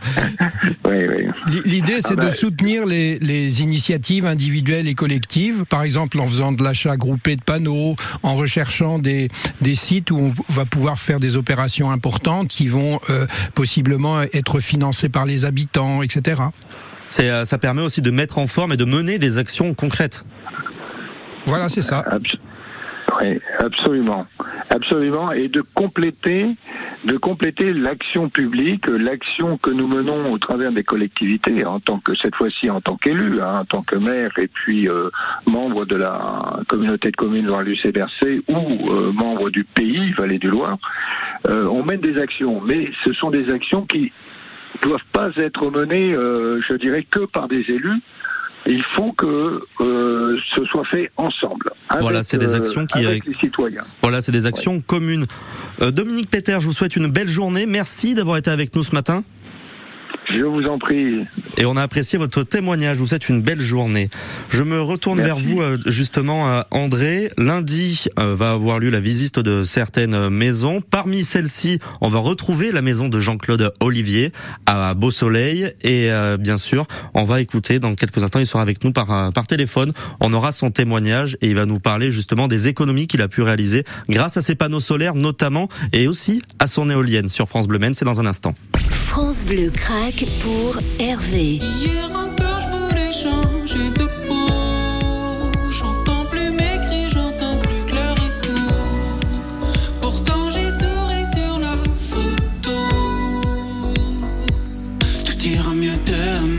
Oui, 0.85 0.97
oui. 1.07 1.61
L'idée, 1.65 2.01
c'est 2.01 2.13
ah 2.13 2.15
de 2.15 2.21
bah, 2.21 2.31
soutenir 2.31 2.85
les, 2.85 3.19
les, 3.19 3.61
initiatives 3.61 4.25
individuelles 4.25 4.87
et 4.87 4.95
collectives, 4.95 5.65
par 5.65 5.83
exemple 5.83 6.19
en 6.19 6.27
faisant 6.27 6.51
de 6.51 6.63
l'achat 6.63 6.97
groupé 6.97 7.35
de 7.35 7.41
panneaux, 7.41 7.95
en 8.23 8.35
recherchant 8.35 8.99
des, 8.99 9.29
des 9.61 9.75
sites 9.75 10.11
où 10.11 10.17
on 10.17 10.33
va 10.51 10.65
pouvoir 10.65 10.97
faire 10.99 11.19
des 11.19 11.35
opérations 11.35 11.91
importantes 11.91 12.47
qui 12.47 12.67
vont 12.67 12.99
euh, 13.09 13.27
possiblement 13.53 14.21
être 14.21 14.59
financées 14.59 15.09
par 15.09 15.25
les 15.25 15.45
habitants, 15.45 16.01
etc. 16.01 16.41
Euh, 17.19 17.45
ça 17.45 17.57
permet 17.57 17.81
aussi 17.81 18.01
de 18.01 18.11
mettre 18.11 18.37
en 18.37 18.47
forme 18.47 18.73
et 18.73 18.77
de 18.77 18.85
mener 18.85 19.19
des 19.19 19.37
actions 19.37 19.73
concrètes. 19.73 20.25
Voilà, 21.45 21.69
c'est 21.69 21.81
ça. 21.81 22.03
Oui, 23.21 23.39
absolument, 23.59 24.25
absolument, 24.69 25.31
et 25.31 25.47
de 25.47 25.61
compléter, 25.73 26.55
de 27.05 27.17
compléter 27.17 27.71
l'action 27.71 28.29
publique, 28.29 28.87
l'action 28.87 29.57
que 29.57 29.69
nous 29.69 29.87
menons 29.87 30.33
au 30.33 30.37
travers 30.37 30.71
des 30.71 30.83
collectivités, 30.83 31.65
en 31.65 31.79
tant 31.79 31.99
que 31.99 32.13
cette 32.15 32.35
fois-ci 32.35 32.69
en 32.69 32.81
tant 32.81 32.97
qu'élu, 32.97 33.39
hein, 33.41 33.59
en 33.61 33.65
tant 33.65 33.83
que 33.83 33.95
maire, 33.97 34.31
et 34.37 34.47
puis 34.47 34.89
euh, 34.89 35.09
membre 35.45 35.85
de 35.85 35.95
la 35.95 36.59
communauté 36.67 37.11
de 37.11 37.15
communes 37.15 37.45
Loire-Luce-et-Bercé 37.45 38.41
ou 38.49 38.91
euh, 38.91 39.11
membre 39.13 39.49
du 39.49 39.63
pays 39.63 40.11
Vallée 40.13 40.39
du 40.39 40.49
Loire. 40.49 40.77
Euh, 41.47 41.67
on 41.67 41.83
mène 41.83 42.01
des 42.01 42.17
actions, 42.17 42.59
mais 42.61 42.91
ce 43.05 43.13
sont 43.13 43.29
des 43.29 43.49
actions 43.49 43.85
qui 43.85 44.11
doivent 44.81 44.99
pas 45.13 45.29
être 45.37 45.71
menées, 45.71 46.11
je 46.11 46.75
dirais, 46.75 47.05
que 47.09 47.25
par 47.25 47.47
des 47.47 47.63
élus 47.69 48.01
il 48.65 48.83
faut 48.95 49.11
que 49.13 49.61
euh, 49.81 50.37
ce 50.55 50.65
soit 50.65 50.85
fait 50.85 51.11
ensemble. 51.17 51.71
voilà, 51.99 52.23
c'est 52.23 52.37
des 52.37 52.55
actions 52.55 52.85
qui 52.85 53.05
avec 53.05 53.25
les 53.25 53.33
citoyens. 53.33 53.83
Voilà, 54.01 54.21
c'est 54.21 54.31
des 54.31 54.45
actions 54.45 54.81
communes. 54.81 55.25
Dominique 55.79 56.29
Peter, 56.29 56.57
je 56.59 56.65
vous 56.65 56.73
souhaite 56.73 56.95
une 56.95 57.07
belle 57.07 57.27
journée. 57.27 57.65
Merci 57.65 58.13
d'avoir 58.13 58.37
été 58.37 58.49
avec 58.49 58.75
nous 58.75 58.83
ce 58.83 58.93
matin. 58.93 59.23
Je 60.33 60.43
vous 60.43 60.63
en 60.65 60.79
prie. 60.79 61.25
Et 61.57 61.65
on 61.65 61.75
a 61.77 61.83
apprécié 61.83 62.17
votre 62.17 62.43
témoignage. 62.43 62.97
Vous 62.97 63.13
êtes 63.13 63.29
une 63.29 63.41
belle 63.41 63.61
journée. 63.61 64.09
Je 64.49 64.63
me 64.63 64.81
retourne 64.81 65.21
vers 65.21 65.37
vous 65.37 65.61
euh, 65.61 65.77
justement, 65.85 66.49
euh, 66.49 66.61
André. 66.71 67.29
Lundi 67.37 68.05
euh, 68.17 68.35
va 68.35 68.51
avoir 68.51 68.79
lieu 68.79 68.89
la 68.89 68.99
visite 68.99 69.39
de 69.39 69.63
certaines 69.63 70.29
maisons. 70.29 70.81
Parmi 70.81 71.23
celles-ci, 71.23 71.79
on 72.01 72.09
va 72.09 72.19
retrouver 72.19 72.71
la 72.71 72.81
maison 72.81 73.07
de 73.07 73.19
Jean-Claude 73.19 73.71
Olivier 73.79 74.31
à 74.65 74.93
Beau 74.93 75.11
Soleil. 75.11 75.71
Et 75.83 76.09
bien 76.39 76.57
sûr, 76.57 76.85
on 77.13 77.23
va 77.23 77.41
écouter 77.41 77.79
dans 77.79 77.95
quelques 77.95 78.23
instants. 78.23 78.39
Il 78.39 78.45
sera 78.45 78.61
avec 78.61 78.83
nous 78.83 78.91
par 78.91 79.31
par 79.33 79.47
téléphone. 79.47 79.93
On 80.19 80.33
aura 80.33 80.51
son 80.51 80.71
témoignage 80.71 81.37
et 81.41 81.49
il 81.49 81.55
va 81.55 81.65
nous 81.65 81.79
parler 81.79 82.11
justement 82.11 82.47
des 82.47 82.67
économies 82.67 83.07
qu'il 83.07 83.21
a 83.21 83.27
pu 83.27 83.41
réaliser 83.41 83.83
grâce 84.09 84.37
à 84.37 84.41
ses 84.41 84.55
panneaux 84.55 84.79
solaires 84.79 85.15
notamment 85.15 85.67
et 85.93 86.07
aussi 86.07 86.41
à 86.59 86.67
son 86.67 86.89
éolienne 86.89 87.29
sur 87.29 87.47
France 87.47 87.67
Bleu 87.67 87.79
Maine. 87.79 87.93
C'est 87.93 88.05
dans 88.05 88.19
un 88.19 88.25
instant. 88.25 88.55
France 89.15 89.45
Bleu 89.45 89.69
craque 89.69 90.25
pour 90.41 90.77
Hervé. 90.99 91.61
Hier 91.79 92.09
encore, 92.11 92.59
je 92.63 92.77
voulais 92.77 93.13
changer 93.13 93.89
de 93.91 94.03
peau. 94.27 94.49
J'entends 95.71 96.25
plus 96.25 96.51
mes 96.51 96.77
cris, 96.85 97.09
j'entends 97.13 97.57
plus 97.61 97.85
clair 97.85 98.11
et 98.11 98.45
tout. 98.45 98.67
Pourtant, 100.01 100.49
j'ai 100.49 100.69
souri 100.69 101.23
sur 101.33 101.59
la 101.59 101.77
photo. 101.97 102.77
Tout 105.23 105.47
ira 105.47 105.73
mieux 105.73 105.97
demain. 106.05 106.57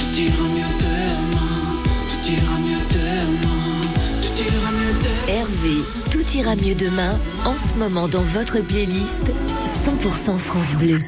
Tout 0.00 0.20
ira 0.20 0.46
mieux 0.56 0.72
demain. 0.80 1.48
Tout 2.10 2.28
ira 2.28 2.58
mieux 2.58 2.82
demain. 2.90 3.70
Tout 4.20 4.42
ira 4.42 4.70
mieux 4.72 4.94
demain. 4.94 5.28
Hervé, 5.28 5.76
tout 6.10 6.36
ira 6.36 6.56
mieux 6.56 6.74
demain. 6.74 7.20
En 7.44 7.56
ce 7.56 7.74
moment, 7.74 8.08
dans 8.08 8.22
votre 8.22 8.58
playlist, 8.62 9.32
100% 9.86 10.38
France 10.38 10.74
Bleu. 10.74 11.00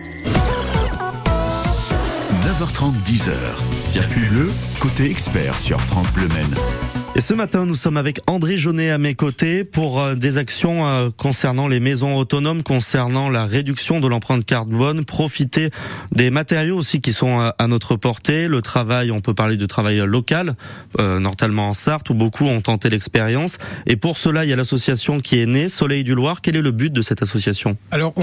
9h30, 2.61 2.93
10h. 3.07 3.81
Circuit 3.81 4.29
bleu, 4.29 4.53
côté 4.81 5.11
expert 5.11 5.57
sur 5.57 5.81
France 5.81 6.13
Bleu 6.13 6.29
Maine. 6.29 6.90
Et 7.17 7.21
ce 7.21 7.35
matin, 7.35 7.67
nous 7.67 7.75
sommes 7.75 7.97
avec 7.97 8.21
André 8.29 8.57
Jaunet 8.57 8.91
à 8.91 8.97
mes 8.97 9.17
côtés 9.17 9.65
pour 9.65 10.01
euh, 10.01 10.15
des 10.15 10.39
actions 10.39 10.87
euh, 10.87 11.11
concernant 11.15 11.67
les 11.67 11.81
maisons 11.81 12.15
autonomes, 12.17 12.63
concernant 12.63 13.29
la 13.29 13.45
réduction 13.45 13.99
de 13.99 14.07
l'empreinte 14.07 14.45
carbone, 14.45 15.05
profiter 15.05 15.71
des 16.13 16.31
matériaux 16.31 16.77
aussi 16.77 17.01
qui 17.01 17.13
sont 17.13 17.41
euh, 17.41 17.51
à 17.59 17.67
notre 17.67 17.97
portée, 17.97 18.47
le 18.47 18.63
travail, 18.63 19.11
on 19.11 19.19
peut 19.19 19.35
parler 19.35 19.57
de 19.57 19.67
travail 19.67 19.99
local, 19.99 20.55
notamment 20.99 21.71
en 21.71 21.73
Sarthe 21.73 22.11
où 22.11 22.15
beaucoup 22.15 22.45
ont 22.45 22.61
tenté 22.61 22.89
l'expérience. 22.89 23.59
Et 23.87 23.97
pour 23.97 24.17
cela, 24.17 24.45
il 24.45 24.51
y 24.51 24.53
a 24.53 24.57
l'association 24.57 25.19
qui 25.19 25.41
est 25.41 25.47
née, 25.47 25.69
Soleil 25.69 26.05
du 26.05 26.15
Loir. 26.15 26.41
Quel 26.41 26.57
est 26.57 26.63
le 26.63 26.71
but 26.71 26.93
de 26.93 27.03
cette 27.03 27.23
association? 27.23 27.77
Alors, 27.91 28.15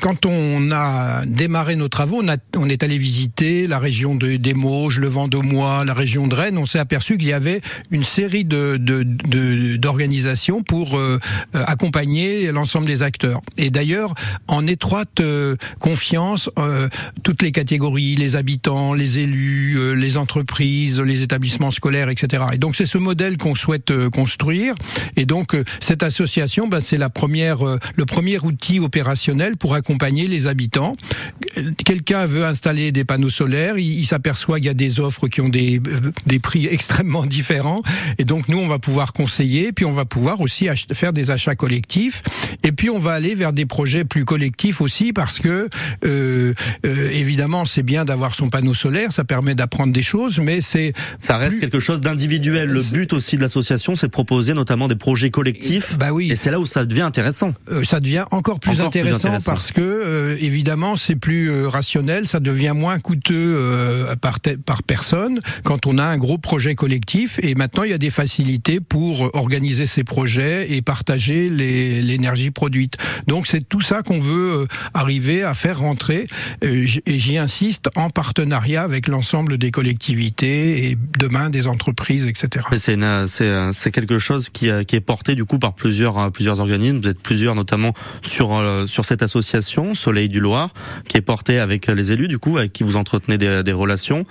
quand 0.00 0.26
on 0.26 0.70
a 0.70 1.24
démarré 1.26 1.74
nos 1.74 1.88
travaux, 1.88 2.20
on, 2.22 2.28
a, 2.28 2.36
on 2.56 2.68
est 2.68 2.84
allé 2.84 2.98
visiter 2.98 3.66
la 3.66 3.80
région 3.80 4.14
de, 4.14 4.36
des 4.36 4.54
Mauges, 4.54 5.00
le 5.00 5.08
Vendômois, 5.08 5.84
la 5.84 5.94
région 5.94 6.28
de 6.28 6.34
Rennes. 6.34 6.58
On 6.58 6.66
s'est 6.66 6.78
aperçu 6.78 7.18
qu'il 7.18 7.28
y 7.28 7.32
avait 7.32 7.60
une 7.90 8.04
série 8.04 8.27
de 8.44 8.76
d'organisations 9.76 10.62
pour 10.62 10.98
euh, 10.98 11.18
accompagner 11.54 12.52
l'ensemble 12.52 12.86
des 12.86 13.02
acteurs. 13.02 13.40
Et 13.56 13.70
d'ailleurs, 13.70 14.14
en 14.46 14.66
étroite 14.66 15.20
euh, 15.20 15.56
confiance, 15.78 16.50
euh, 16.58 16.88
toutes 17.22 17.42
les 17.42 17.52
catégories, 17.52 18.14
les 18.16 18.36
habitants, 18.36 18.94
les 18.94 19.18
élus, 19.20 19.96
les 19.96 20.16
entreprises, 20.16 21.00
les 21.00 21.22
établissements 21.22 21.70
scolaires, 21.70 22.08
etc. 22.08 22.44
Et 22.52 22.58
donc 22.58 22.76
c'est 22.76 22.86
ce 22.86 22.98
modèle 22.98 23.36
qu'on 23.36 23.54
souhaite 23.54 23.92
construire. 24.10 24.74
Et 25.16 25.24
donc 25.24 25.56
cette 25.80 26.02
association, 26.02 26.68
ben, 26.68 26.80
c'est 26.80 26.98
la 26.98 27.10
première, 27.10 27.58
le 27.62 28.04
premier 28.04 28.38
outil 28.38 28.80
opérationnel 28.80 29.56
pour 29.56 29.74
accompagner 29.74 30.26
les 30.26 30.46
habitants. 30.46 30.94
Quelqu'un 31.84 32.26
veut 32.26 32.44
installer 32.44 32.92
des 32.92 33.04
panneaux 33.04 33.30
solaires, 33.30 33.78
il, 33.78 33.98
il 33.98 34.04
s'aperçoit 34.04 34.56
qu'il 34.56 34.66
y 34.66 34.70
a 34.70 34.74
des 34.74 35.00
offres 35.00 35.28
qui 35.28 35.40
ont 35.40 35.48
des, 35.48 35.80
des 36.26 36.38
prix 36.38 36.66
extrêmement 36.70 37.26
différents. 37.26 37.82
Et 38.18 38.24
donc 38.24 38.48
nous, 38.48 38.58
on 38.58 38.68
va 38.68 38.78
pouvoir 38.78 39.12
conseiller, 39.12 39.72
puis 39.72 39.84
on 39.84 39.92
va 39.92 40.04
pouvoir 40.04 40.40
aussi 40.40 40.68
faire 40.92 41.12
des 41.12 41.30
achats 41.30 41.54
collectifs, 41.54 42.22
et 42.62 42.72
puis 42.72 42.90
on 42.90 42.98
va 42.98 43.12
aller 43.12 43.34
vers 43.34 43.52
des 43.52 43.66
projets 43.66 44.04
plus 44.04 44.24
collectifs 44.24 44.80
aussi, 44.80 45.12
parce 45.12 45.38
que 45.38 45.68
euh, 46.04 46.54
euh, 46.84 47.10
évidemment, 47.10 47.64
c'est 47.64 47.82
bien 47.82 48.04
d'avoir 48.04 48.34
son 48.34 48.50
panneau 48.50 48.74
solaire, 48.74 49.12
ça 49.12 49.24
permet 49.24 49.54
d'apprendre 49.54 49.92
des 49.92 50.02
choses, 50.02 50.38
mais 50.38 50.60
c'est 50.60 50.92
ça 51.18 51.36
reste 51.36 51.60
quelque 51.60 51.80
chose 51.80 52.00
d'individuel. 52.00 52.68
Le 52.68 52.82
but 52.92 53.12
aussi 53.12 53.36
de 53.36 53.42
l'association, 53.42 53.94
c'est 53.94 54.06
de 54.06 54.12
proposer 54.12 54.54
notamment 54.54 54.88
des 54.88 54.96
projets 54.96 55.30
collectifs. 55.30 55.96
Bah 55.98 56.12
oui. 56.12 56.30
Et 56.30 56.36
c'est 56.36 56.50
là 56.50 56.60
où 56.60 56.66
ça 56.66 56.84
devient 56.84 57.02
intéressant. 57.02 57.54
Euh, 57.70 57.84
ça 57.84 58.00
devient 58.00 58.24
encore, 58.30 58.60
plus, 58.60 58.80
intéressant 58.80 59.36
parce 59.44 59.72
que 59.72 59.80
euh, 59.80 60.36
évidemment, 60.40 60.96
c'est 60.96 61.16
plus 61.16 61.50
euh, 61.50 61.68
rationnel, 61.68 62.26
ça 62.26 62.40
devient 62.40 62.72
moins 62.74 62.98
coûteux 62.98 63.58
par 64.20 64.38
par 64.64 64.82
personne 64.82 65.40
quand 65.64 65.86
on 65.86 65.98
a 65.98 66.04
un 66.04 66.18
gros 66.18 66.38
projet 66.38 66.74
collectif. 66.74 67.38
Et 67.42 67.54
maintenant, 67.54 67.82
il 67.82 67.90
y 67.90 67.94
a 67.94 67.98
des 67.98 68.07
facilités 68.10 68.80
pour 68.80 69.34
organiser 69.34 69.86
ces 69.86 70.04
projets 70.04 70.72
et 70.72 70.82
partager 70.82 71.48
l'énergie 71.50 72.50
produite. 72.50 72.96
Donc 73.26 73.46
c'est 73.46 73.66
tout 73.68 73.80
ça 73.80 74.02
qu'on 74.02 74.20
veut 74.20 74.52
euh, 74.52 74.66
arriver 74.94 75.42
à 75.42 75.54
faire 75.54 75.80
rentrer, 75.80 76.26
euh, 76.64 76.86
et 77.06 77.18
j'y 77.18 77.38
insiste, 77.38 77.88
en 77.96 78.10
partenariat 78.10 78.82
avec 78.82 79.08
l'ensemble 79.08 79.58
des 79.58 79.70
collectivités 79.70 80.90
et 80.90 80.98
demain 81.18 81.50
des 81.50 81.66
entreprises, 81.66 82.26
etc. 82.26 82.64
C'est 82.74 83.90
quelque 83.90 84.18
chose 84.18 84.48
qui, 84.48 84.70
qui 84.86 84.96
est 84.96 85.00
porté 85.00 85.34
du 85.34 85.44
coup 85.44 85.58
par 85.58 85.74
plusieurs, 85.74 86.16
organismes. 86.16 86.98
Vous 86.98 87.08
êtes 87.08 87.20
plusieurs 87.20 87.54
notamment 87.54 87.92
sur, 88.22 88.56
euh, 88.56 88.86
sur 88.86 89.04
cette 89.04 89.22
association 89.22 89.94
Soleil 89.94 90.28
du 90.28 90.40
Loir, 90.40 90.72
qui 91.08 91.16
est 91.16 91.22
portée 91.22 91.58
avec 91.58 91.86
les 91.86 92.12
élus 92.12 92.28
du 92.28 92.38
coup, 92.38 92.58
avec 92.58 92.72
qui 92.72 92.82
vous 92.82 92.96
entretenez 92.96 93.38
des, 93.38 93.62
des 93.62 93.72
relations 93.72 94.26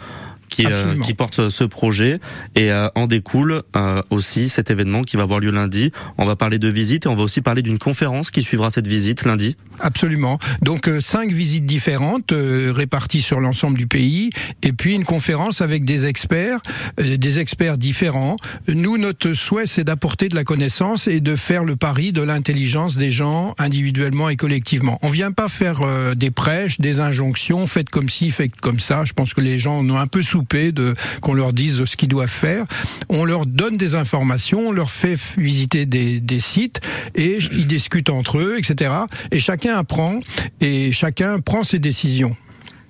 qui, 0.49 0.65
euh, 0.65 0.95
qui 0.99 1.13
porte 1.13 1.49
ce 1.49 1.63
projet 1.63 2.19
et 2.55 2.71
euh, 2.71 2.87
en 2.95 3.07
découle 3.07 3.63
euh, 3.75 4.01
aussi 4.09 4.49
cet 4.49 4.69
événement 4.69 5.01
qui 5.01 5.17
va 5.17 5.23
avoir 5.23 5.39
lieu 5.39 5.51
lundi. 5.51 5.91
On 6.17 6.25
va 6.25 6.35
parler 6.35 6.59
de 6.59 6.67
visite 6.67 7.05
et 7.05 7.09
on 7.09 7.15
va 7.15 7.23
aussi 7.23 7.41
parler 7.41 7.61
d'une 7.61 7.79
conférence 7.79 8.31
qui 8.31 8.41
suivra 8.41 8.69
cette 8.69 8.87
visite 8.87 9.25
lundi. 9.25 9.57
Absolument. 9.79 10.39
Donc 10.61 10.89
cinq 10.99 11.31
visites 11.31 11.65
différentes 11.65 12.33
réparties 12.33 13.21
sur 13.21 13.39
l'ensemble 13.39 13.77
du 13.77 13.87
pays 13.87 14.31
et 14.63 14.73
puis 14.73 14.95
une 14.95 15.05
conférence 15.05 15.61
avec 15.61 15.85
des 15.85 16.05
experts, 16.05 16.59
des 16.97 17.39
experts 17.39 17.77
différents. 17.77 18.35
Nous, 18.67 18.97
notre 18.97 19.33
souhait, 19.33 19.67
c'est 19.67 19.83
d'apporter 19.83 20.29
de 20.29 20.35
la 20.35 20.43
connaissance 20.43 21.07
et 21.07 21.19
de 21.19 21.35
faire 21.35 21.63
le 21.63 21.75
pari 21.75 22.11
de 22.11 22.21
l'intelligence 22.21 22.97
des 22.97 23.11
gens 23.11 23.53
individuellement 23.57 24.29
et 24.29 24.35
collectivement. 24.35 24.97
On 25.01 25.09
vient 25.09 25.31
pas 25.31 25.49
faire 25.49 25.81
des 26.15 26.31
prêches, 26.31 26.79
des 26.79 26.99
injonctions, 26.99 27.67
faites 27.67 27.89
comme 27.89 28.09
ci, 28.09 28.31
faites 28.31 28.55
comme 28.55 28.79
ça. 28.79 29.05
Je 29.05 29.13
pense 29.13 29.33
que 29.33 29.41
les 29.41 29.59
gens 29.59 29.83
ont 29.83 29.97
un 29.97 30.07
peu 30.07 30.21
sous 30.21 30.43
de 30.53 30.95
qu'on 31.21 31.33
leur 31.33 31.53
dise 31.53 31.85
ce 31.85 31.95
qu'ils 31.95 32.09
doivent 32.09 32.29
faire. 32.29 32.65
On 33.09 33.25
leur 33.25 33.45
donne 33.45 33.77
des 33.77 33.95
informations, 33.95 34.69
on 34.69 34.71
leur 34.71 34.89
fait 34.89 35.17
visiter 35.37 35.85
des, 35.85 36.19
des 36.19 36.39
sites 36.39 36.81
et 37.15 37.39
ils 37.51 37.67
discutent 37.67 38.09
entre 38.09 38.39
eux, 38.39 38.55
etc. 38.57 38.91
Et 39.31 39.39
apprend 39.69 40.19
et 40.61 40.91
chacun 40.91 41.39
prend 41.39 41.63
ses 41.63 41.79
décisions. 41.79 42.35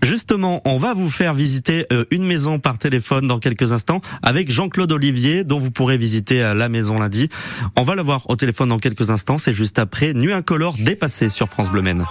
Justement, 0.03 0.61
on 0.63 0.77
va 0.77 0.93
vous 0.93 1.09
faire 1.09 1.33
visiter 1.33 1.85
euh, 1.91 2.05
une 2.11 2.23
maison 2.23 2.59
par 2.59 2.77
téléphone 2.77 3.25
dans 3.25 3.39
quelques 3.39 3.71
instants 3.71 3.99
avec 4.21 4.51
Jean-Claude 4.51 4.91
Olivier, 4.91 5.43
dont 5.43 5.57
vous 5.57 5.71
pourrez 5.71 5.97
visiter 5.97 6.43
euh, 6.43 6.53
la 6.53 6.69
maison 6.69 6.99
lundi. 6.99 7.29
On 7.75 7.81
va 7.81 7.95
le 7.95 8.03
voir 8.03 8.29
au 8.29 8.35
téléphone 8.35 8.69
dans 8.69 8.77
quelques 8.77 9.09
instants. 9.09 9.39
C'est 9.39 9.53
juste 9.53 9.79
après 9.79 10.13
Nuit 10.13 10.33
incolore 10.33 10.75
dépassée 10.77 11.29
sur 11.29 11.49
France 11.49 11.71
Bleu 11.71 11.81
Maine. 11.81 12.05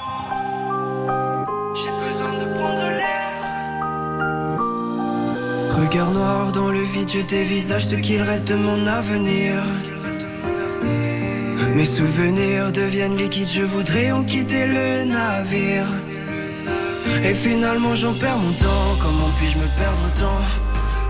Regard 5.78 6.10
noir 6.10 6.52
dans 6.52 6.72
le 6.72 6.82
vide, 6.82 7.08
je 7.08 7.20
dévisage 7.20 7.86
ce 7.86 7.94
qu'il 7.96 8.20
reste 8.20 8.48
de 8.48 8.56
mon 8.56 8.86
avenir. 8.86 9.62
Mes 11.74 11.84
souvenirs 11.84 12.70
deviennent 12.72 13.16
liquides, 13.16 13.48
je 13.48 13.62
voudrais 13.62 14.10
en 14.10 14.22
quitter 14.22 14.66
le 14.66 15.04
navire. 15.04 15.86
Et 17.24 17.34
finalement 17.34 17.94
j'en 17.94 18.12
perds 18.12 18.38
mon 18.38 18.52
temps, 18.52 18.96
comment 19.00 19.30
puis-je 19.38 19.56
me 19.58 19.66
perdre 19.78 20.02
autant 20.06 20.38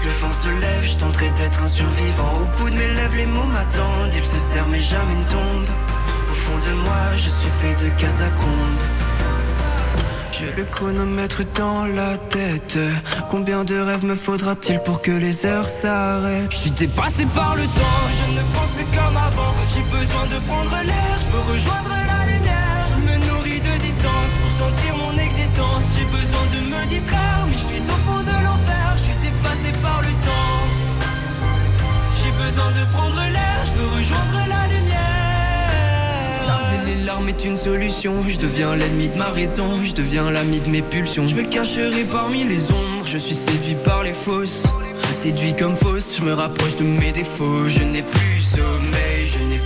Le 0.04 0.10
vent 0.10 0.32
se 0.32 0.48
lève, 0.48 0.84
je 0.84 0.98
tenterai 0.98 1.30
d'être 1.30 1.62
un 1.62 1.68
survivant. 1.68 2.32
Au 2.40 2.58
bout 2.58 2.70
de 2.70 2.76
mes 2.76 2.94
lèvres, 2.94 3.16
les 3.16 3.26
mots 3.26 3.44
m'attendent, 3.44 4.14
ils 4.14 4.24
se 4.24 4.38
serrent 4.38 4.68
mais 4.68 4.80
jamais 4.80 5.16
ne 5.16 5.24
tombent. 5.24 5.74
Au 6.30 6.34
fond 6.34 6.58
de 6.58 6.74
moi, 6.74 7.14
je 7.16 7.30
suis 7.30 7.50
fait 7.50 7.74
de 7.84 7.88
catacombes. 8.00 8.82
J'ai 10.38 10.52
le 10.52 10.64
chronomètre 10.64 11.42
dans 11.54 11.86
la 11.86 12.18
tête. 12.18 12.78
Combien 13.30 13.64
de 13.64 13.78
rêves 13.78 14.04
me 14.04 14.14
faudra-t-il 14.14 14.80
pour 14.80 15.00
que 15.00 15.10
les 15.10 15.46
heures 15.46 15.66
s'arrêtent? 15.66 16.52
Je 16.52 16.56
suis 16.56 16.70
dépassé 16.72 17.24
par 17.34 17.56
le 17.56 17.62
temps, 17.62 18.02
je 18.18 18.32
ne 18.32 18.42
pense 18.52 18.68
plus 18.76 18.84
comme 18.84 19.16
avant 19.16 19.54
besoin 19.90 20.26
de 20.26 20.38
prendre 20.46 20.76
l'air, 20.84 21.14
je 21.20 21.26
veux 21.32 21.52
rejoindre 21.52 21.90
la 21.90 22.20
lumière. 22.32 22.82
Je 22.90 22.98
me 23.06 23.16
nourris 23.26 23.60
de 23.60 23.74
distance 23.80 24.32
pour 24.40 24.52
sentir 24.66 24.96
mon 24.96 25.16
existence. 25.18 25.84
J'ai 25.96 26.04
besoin 26.04 26.44
de 26.54 26.60
me 26.70 26.86
distraire, 26.86 27.46
mais 27.48 27.56
je 27.56 27.66
suis 27.70 27.82
au 27.82 27.98
fond 28.06 28.20
de 28.20 28.36
l'enfer. 28.44 28.86
Je 28.98 29.02
suis 29.04 29.18
dépassé 29.22 29.70
par 29.82 30.00
le 30.02 30.12
temps. 30.26 30.60
J'ai 32.18 32.32
besoin 32.44 32.70
de 32.70 32.84
prendre 32.92 33.20
l'air, 33.32 33.58
je 33.64 33.74
veux 33.80 33.90
rejoindre 33.98 34.38
la 34.48 34.66
lumière. 34.74 36.46
Tarder 36.46 36.82
les 36.86 37.04
larmes 37.04 37.28
est 37.28 37.44
une 37.44 37.56
solution. 37.56 38.14
Je 38.26 38.38
deviens 38.38 38.74
l'ennemi 38.74 39.08
de 39.08 39.16
ma 39.16 39.30
raison, 39.30 39.82
je 39.82 39.94
deviens 39.94 40.30
l'ami 40.30 40.60
de 40.60 40.70
mes 40.70 40.82
pulsions. 40.82 41.26
Je 41.28 41.36
me 41.36 41.44
cacherai 41.44 42.04
parmi 42.04 42.44
les 42.44 42.64
ombres, 42.70 43.06
je 43.06 43.18
suis 43.18 43.34
séduit 43.34 43.76
par 43.84 44.02
les 44.02 44.14
fausses. 44.14 44.64
Séduit 45.16 45.56
comme 45.56 45.76
fausse, 45.76 46.18
je 46.18 46.24
me 46.24 46.34
rapproche 46.34 46.76
de 46.76 46.84
mes 46.84 47.10
défauts. 47.10 47.68
Je 47.68 47.82
n'ai 47.82 48.02
plus 48.02 48.40
sommeil, 48.40 49.28
je 49.32 49.38
n'ai 49.44 49.58
plus. 49.58 49.65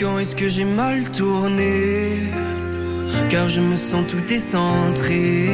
Quand 0.00 0.18
est-ce 0.18 0.34
que 0.34 0.48
j'ai 0.48 0.64
mal 0.64 1.10
tourné 1.10 2.20
car 3.28 3.50
je 3.50 3.60
me 3.60 3.76
sens 3.76 4.06
tout 4.08 4.20
décentré. 4.26 5.46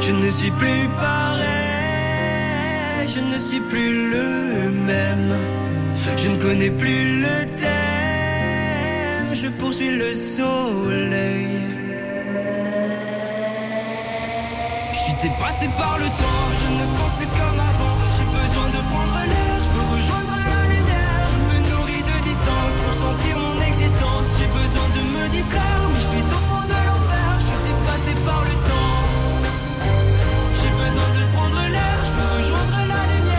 Je 0.00 0.12
ne 0.12 0.30
suis 0.30 0.52
plus 0.52 0.88
pareil, 0.96 1.48
je 3.08 3.18
ne 3.20 3.36
suis 3.36 3.60
plus 3.60 4.10
le 4.12 4.70
même. 4.70 5.36
Je 6.16 6.28
ne 6.28 6.40
connais 6.40 6.70
plus 6.70 7.20
le 7.20 7.46
thème, 7.56 9.34
je 9.34 9.48
poursuis 9.48 9.90
le 9.90 10.14
soleil. 10.14 11.48
Je 14.92 14.98
suis 14.98 15.14
dépassé 15.14 15.66
par 15.76 15.98
le 15.98 16.06
temps, 16.06 16.46
je 16.60 16.68
ne 16.78 16.86
pense 16.96 17.12
plus 17.18 17.26
comme 17.38 17.47
me 25.28 25.32
distraire, 25.32 25.88
mais 25.92 26.00
je 26.00 26.06
suis 26.06 26.18
au 26.18 26.40
fond 26.48 26.62
de 26.64 26.78
l'enfer. 26.86 27.38
Je 27.40 27.46
suis 27.46 27.56
dépassé 27.64 28.14
par 28.24 28.42
le 28.44 28.50
temps. 28.68 28.98
J'ai 30.54 30.70
besoin 30.70 31.08
de 31.14 31.22
prendre 31.34 31.60
l'air, 31.70 31.98
je 32.04 32.10
veux 32.10 32.30
rejoindre 32.38 32.78
la 32.88 33.02
lumière. 33.14 33.34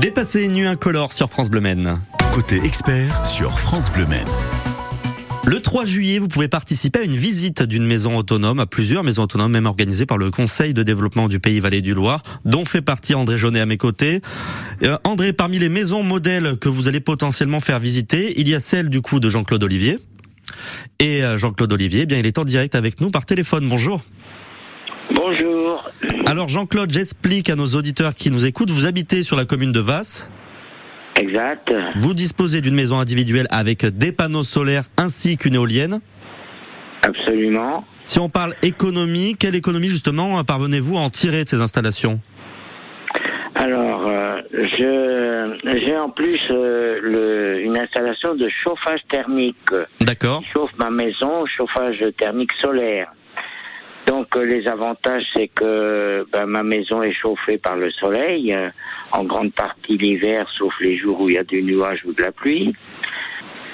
Dépasser 0.00 0.48
nuit 0.48 0.66
incolore 0.66 1.12
sur 1.12 1.30
France 1.30 1.50
Bleu. 1.50 1.62
Côté 2.34 2.64
expert 2.64 3.26
sur 3.26 3.58
France 3.58 3.90
Bleu. 3.92 4.06
Le 5.46 5.60
3 5.60 5.84
juillet, 5.84 6.18
vous 6.18 6.28
pouvez 6.28 6.48
participer 6.48 7.00
à 7.00 7.02
une 7.02 7.14
visite 7.14 7.62
d'une 7.62 7.84
maison 7.84 8.16
autonome, 8.16 8.60
à 8.60 8.66
plusieurs 8.66 9.04
maisons 9.04 9.24
autonomes, 9.24 9.52
même 9.52 9.66
organisées 9.66 10.06
par 10.06 10.16
le 10.16 10.30
Conseil 10.30 10.72
de 10.72 10.82
développement 10.82 11.28
du 11.28 11.38
Pays 11.38 11.60
Vallée 11.60 11.82
du 11.82 11.92
Loir, 11.92 12.22
dont 12.46 12.64
fait 12.64 12.80
partie 12.80 13.14
André 13.14 13.36
Jaunet 13.36 13.60
à 13.60 13.66
mes 13.66 13.76
côtés. 13.76 14.22
Euh, 14.82 14.96
André, 15.04 15.34
parmi 15.34 15.58
les 15.58 15.68
maisons 15.68 16.02
modèles 16.02 16.56
que 16.58 16.70
vous 16.70 16.88
allez 16.88 17.00
potentiellement 17.00 17.60
faire 17.60 17.78
visiter, 17.78 18.40
il 18.40 18.48
y 18.48 18.54
a 18.54 18.58
celle 18.58 18.88
du 18.88 19.02
coup 19.02 19.20
de 19.20 19.28
Jean-Claude 19.28 19.62
Olivier. 19.62 19.98
Et 20.98 21.22
euh, 21.22 21.36
Jean-Claude 21.36 21.72
Olivier, 21.72 22.02
eh 22.02 22.06
bien, 22.06 22.18
il 22.18 22.26
est 22.26 22.38
en 22.38 22.44
direct 22.44 22.74
avec 22.74 23.02
nous 23.02 23.10
par 23.10 23.26
téléphone. 23.26 23.68
Bonjour. 23.68 24.02
Bonjour. 25.14 25.90
Alors 26.26 26.48
Jean-Claude, 26.48 26.90
j'explique 26.90 27.50
à 27.50 27.56
nos 27.56 27.66
auditeurs 27.66 28.14
qui 28.14 28.30
nous 28.30 28.46
écoutent, 28.46 28.70
vous 28.70 28.86
habitez 28.86 29.22
sur 29.22 29.36
la 29.36 29.44
commune 29.44 29.72
de 29.72 29.80
Vasse. 29.80 30.30
Exact. 31.16 31.72
Vous 31.96 32.14
disposez 32.14 32.60
d'une 32.60 32.74
maison 32.74 32.98
individuelle 32.98 33.46
avec 33.50 33.84
des 33.86 34.12
panneaux 34.12 34.42
solaires 34.42 34.84
ainsi 34.96 35.36
qu'une 35.36 35.54
éolienne. 35.54 36.00
Absolument. 37.06 37.84
Si 38.06 38.18
on 38.18 38.28
parle 38.28 38.54
économie, 38.62 39.36
quelle 39.38 39.54
économie 39.54 39.88
justement 39.88 40.42
parvenez-vous 40.44 40.96
à 40.96 41.00
en 41.00 41.10
tirer 41.10 41.44
de 41.44 41.48
ces 41.48 41.62
installations 41.62 42.20
Alors, 43.54 44.08
euh, 44.08 44.40
je 44.52 45.34
j'ai 45.86 45.96
en 45.96 46.10
plus 46.10 46.40
euh, 46.50 46.98
le, 47.02 47.60
une 47.62 47.78
installation 47.78 48.34
de 48.34 48.48
chauffage 48.62 49.00
thermique. 49.10 49.56
D'accord. 50.00 50.42
chauffe 50.52 50.72
ma 50.78 50.90
maison, 50.90 51.46
chauffage 51.46 52.04
thermique 52.18 52.50
solaire. 52.60 53.12
Donc 54.06 54.36
euh, 54.36 54.44
les 54.44 54.66
avantages, 54.68 55.24
c'est 55.34 55.48
que 55.48 56.26
ben, 56.32 56.46
ma 56.46 56.62
maison 56.62 57.02
est 57.02 57.12
chauffée 57.14 57.58
par 57.58 57.76
le 57.76 57.90
soleil, 57.90 58.52
euh, 58.56 58.68
en 59.12 59.24
grande 59.24 59.52
partie 59.52 59.96
l'hiver, 59.96 60.46
sauf 60.58 60.72
les 60.80 60.96
jours 60.98 61.20
où 61.20 61.28
il 61.28 61.36
y 61.36 61.38
a 61.38 61.44
du 61.44 61.62
nuage 61.62 62.00
ou 62.04 62.12
de 62.12 62.22
la 62.22 62.32
pluie. 62.32 62.74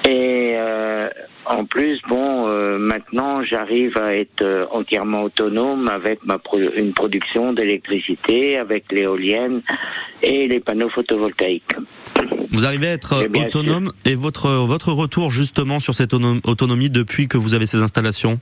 Et 0.08 0.54
euh, 0.56 1.08
en 1.44 1.64
plus, 1.66 2.00
bon, 2.08 2.48
euh, 2.48 2.78
maintenant, 2.78 3.42
j'arrive 3.44 3.96
à 3.98 4.14
être 4.14 4.42
euh, 4.42 4.64
entièrement 4.70 5.24
autonome 5.24 5.88
avec 5.88 6.24
ma 6.24 6.38
pro- 6.38 6.58
une 6.58 6.94
production 6.94 7.52
d'électricité, 7.52 8.56
avec 8.56 8.90
l'éolienne 8.92 9.60
et 10.22 10.48
les 10.48 10.60
panneaux 10.60 10.88
photovoltaïques. 10.90 11.74
Vous 12.52 12.64
arrivez 12.64 12.88
à 12.88 12.92
être 12.92 13.28
Eh 13.34 13.40
autonome 13.44 13.92
et 14.06 14.14
votre 14.14 14.48
votre 14.66 14.92
retour 14.92 15.30
justement 15.30 15.80
sur 15.80 15.94
cette 15.94 16.12
autonom- 16.14 16.40
autonomie 16.48 16.90
depuis 16.90 17.28
que 17.28 17.36
vous 17.36 17.54
avez 17.54 17.66
ces 17.66 17.82
installations? 17.82 18.40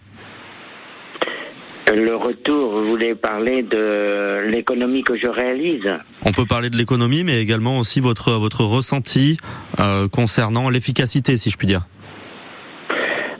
Le 1.98 2.14
retour, 2.14 2.70
vous 2.70 2.87
voulez 2.90 3.16
parler 3.16 3.64
de 3.64 4.48
l'économie 4.48 5.02
que 5.02 5.18
je 5.18 5.26
réalise 5.26 5.96
On 6.24 6.30
peut 6.30 6.46
parler 6.48 6.70
de 6.70 6.76
l'économie, 6.76 7.24
mais 7.24 7.42
également 7.42 7.80
aussi 7.80 7.98
votre 7.98 8.38
votre 8.38 8.62
ressenti 8.62 9.37
euh, 9.80 10.06
concernant 10.06 10.70
l'efficacité, 10.70 11.37
si 11.37 11.50
je 11.50 11.56
puis 11.56 11.66
dire. 11.66 11.88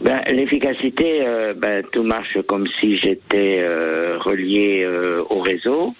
Ben, 0.01 0.23
L'efficacité, 0.33 1.25
euh, 1.25 1.55
ben, 1.55 1.85
tout 1.93 2.03
marche 2.03 2.37
comme 2.49 2.67
si 2.81 2.99
j'étais 2.99 3.61
euh, 3.61 4.19
relié 4.19 4.85
au 5.31 5.39
réseau. 5.39 5.95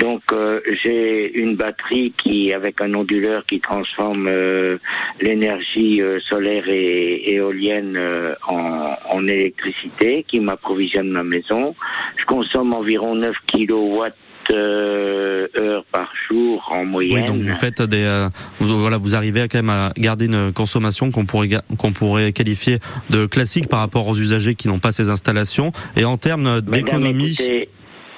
Donc 0.00 0.22
euh, 0.32 0.60
j'ai 0.82 1.32
une 1.34 1.56
batterie 1.56 2.12
qui, 2.22 2.52
avec 2.52 2.80
un 2.80 2.92
onduleur 2.94 3.44
qui 3.46 3.60
transforme 3.60 4.28
euh, 4.28 4.78
l'énergie 5.20 6.02
euh, 6.02 6.18
solaire 6.28 6.64
et 6.68 7.34
éolienne 7.34 7.96
euh, 7.96 8.34
en, 8.46 8.96
en 9.10 9.26
électricité, 9.26 10.24
qui 10.28 10.40
m'approvisionne 10.40 11.10
ma 11.10 11.22
maison. 11.22 11.74
Je 12.16 12.24
consomme 12.26 12.74
environ 12.74 13.14
9 13.14 13.34
kilowatts 13.46 14.16
euh, 14.52 15.46
heure 15.56 15.84
par 15.90 16.10
jour 16.28 16.62
en 16.70 16.84
moyenne. 16.84 17.16
Oui, 17.16 17.24
donc 17.24 17.38
vous 17.38 17.58
faites 17.58 17.80
des 17.82 18.02
euh, 18.02 18.28
vous, 18.60 18.78
voilà, 18.78 18.96
vous 18.96 19.14
arrivez 19.14 19.42
à 19.42 19.48
quand 19.48 19.58
même 19.58 19.70
à 19.70 19.92
garder 19.96 20.26
une 20.26 20.52
consommation 20.52 21.10
qu'on 21.10 21.24
pourrait 21.24 21.48
qu'on 21.78 21.92
pourrait 21.92 22.32
qualifier 22.32 22.78
de 23.10 23.26
classique 23.26 23.68
par 23.68 23.80
rapport 23.80 24.06
aux 24.06 24.16
usagers 24.16 24.54
qui 24.54 24.68
n'ont 24.68 24.78
pas 24.78 24.92
ces 24.92 25.08
installations. 25.08 25.72
Et 25.96 26.04
en 26.04 26.16
termes 26.16 26.60
d'économie, 26.60 27.36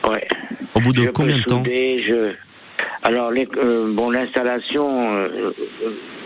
ouais. 0.09 0.29
Au 0.77 0.81
bout 0.81 0.93
de 0.93 1.05
Je 1.05 1.11
combien 1.11 1.37
de 1.37 1.43
temps 1.43 1.59
souder, 1.59 2.05
je... 2.07 2.33
Alors, 3.03 3.31
les, 3.31 3.49
euh, 3.57 3.93
bon, 3.95 4.11
l'installation, 4.11 5.17
euh, 5.17 5.53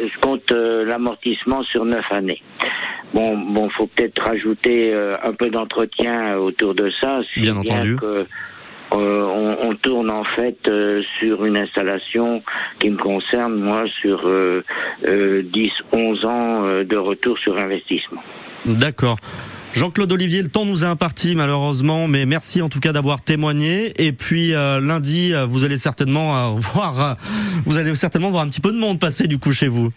je 0.00 0.20
compte 0.20 0.50
euh, 0.52 0.84
l'amortissement 0.84 1.62
sur 1.62 1.84
neuf 1.84 2.04
années. 2.10 2.42
Bon, 3.12 3.36
bon, 3.36 3.68
faut 3.70 3.86
peut-être 3.86 4.22
rajouter 4.22 4.94
un 4.94 5.32
peu 5.32 5.50
d'entretien 5.50 6.36
autour 6.36 6.74
de 6.74 6.90
ça. 7.00 7.20
si 7.34 7.40
Bien 7.40 7.56
entendu. 7.56 7.96
que, 7.96 8.24
on, 8.92 9.56
on 9.62 9.74
tourne 9.74 10.10
en 10.10 10.24
fait 10.24 10.58
sur 11.18 11.44
une 11.44 11.58
installation 11.58 12.42
qui 12.78 12.90
me 12.90 12.96
concerne, 12.96 13.56
moi, 13.56 13.84
sur 14.00 14.26
euh, 14.26 14.64
euh, 15.06 15.42
10-11 15.92 16.26
ans 16.26 16.62
de 16.84 16.96
retour 16.96 17.36
sur 17.38 17.58
investissement. 17.58 18.22
D'accord. 18.64 19.16
Jean-Claude 19.72 20.10
Olivier, 20.12 20.42
le 20.42 20.48
temps 20.48 20.64
nous 20.64 20.84
a 20.84 20.88
imparti 20.88 21.36
malheureusement, 21.36 22.08
mais 22.08 22.26
merci 22.26 22.60
en 22.60 22.68
tout 22.68 22.80
cas 22.80 22.92
d'avoir 22.92 23.22
témoigné. 23.22 23.92
Et 24.04 24.12
puis 24.12 24.52
euh, 24.54 24.80
lundi, 24.80 25.32
euh, 25.32 25.46
vous 25.46 25.64
allez 25.64 25.78
certainement 25.78 26.36
euh, 26.36 26.50
voir, 26.56 27.00
euh, 27.00 27.14
vous 27.66 27.76
allez 27.78 27.94
certainement 27.94 28.30
voir 28.30 28.42
un 28.44 28.48
petit 28.48 28.60
peu 28.60 28.72
de 28.72 28.78
monde 28.78 28.98
passer 28.98 29.26
du 29.26 29.38
coup 29.38 29.52
chez 29.52 29.68
vous. 29.68 29.90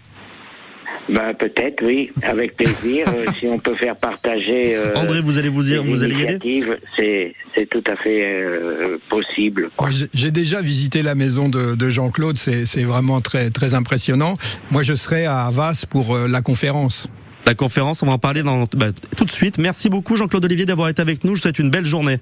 Ben, 1.10 1.34
peut-être, 1.38 1.84
oui, 1.86 2.12
avec 2.22 2.56
plaisir. 2.56 3.06
Euh, 3.10 3.26
si 3.38 3.46
on 3.48 3.60
peut 3.60 3.76
faire 3.76 3.98
partager. 3.98 4.74
euh, 4.78 4.94
André, 4.96 5.20
vous 5.20 5.38
allez 5.38 5.50
vous, 5.50 5.70
y- 5.70 5.74
les 5.74 5.80
vous 5.80 6.02
allez 6.02 6.16
y 6.16 6.24
aller 6.24 6.64
C'est 6.98 7.34
c'est 7.56 7.70
tout 7.70 7.84
à 7.92 7.98
fait 7.98 8.26
euh, 8.26 8.98
possible. 9.10 9.70
j'ai- 9.90 10.08
J'ai 10.14 10.32
déjà 10.32 10.62
visité 10.62 11.02
la 11.02 11.14
maison 11.14 11.50
de, 11.50 11.76
de 11.76 11.90
Jean-Claude, 11.90 12.38
c'est 12.38 12.66
c'est 12.66 12.86
vraiment 12.86 13.20
très 13.20 13.50
très 13.50 13.74
impressionnant. 13.74 14.34
Moi, 14.72 14.82
je 14.84 14.94
serai 14.94 15.26
à 15.26 15.44
Havas 15.44 15.84
pour 15.90 16.16
euh, 16.16 16.28
la 16.30 16.42
conférence. 16.42 17.10
La 17.46 17.56
conférence, 17.56 18.04
on 18.04 18.06
va 18.06 18.14
en 18.14 18.20
parler 18.20 18.42
dans, 18.42 18.66
bah, 18.76 18.88
tout 19.18 19.26
de 19.26 19.32
suite. 19.32 19.58
Merci 19.58 19.90
beaucoup 19.90 20.16
Jean-Claude 20.16 20.46
Olivier 20.46 20.66
d'avoir 20.66 20.88
été 20.90 21.02
avec 21.02 21.24
nous. 21.24 21.32
Je 21.36 21.40
vous 21.40 21.42
souhaite 21.42 21.60
une 21.60 21.70
belle 21.70 21.86
journée. 21.86 22.20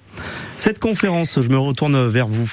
Cette 0.57 0.79
conférence, 0.79 1.39
je 1.41 1.49
me 1.49 1.60
retourne 1.60 2.07
vers 2.07 2.27
vous. 2.27 2.51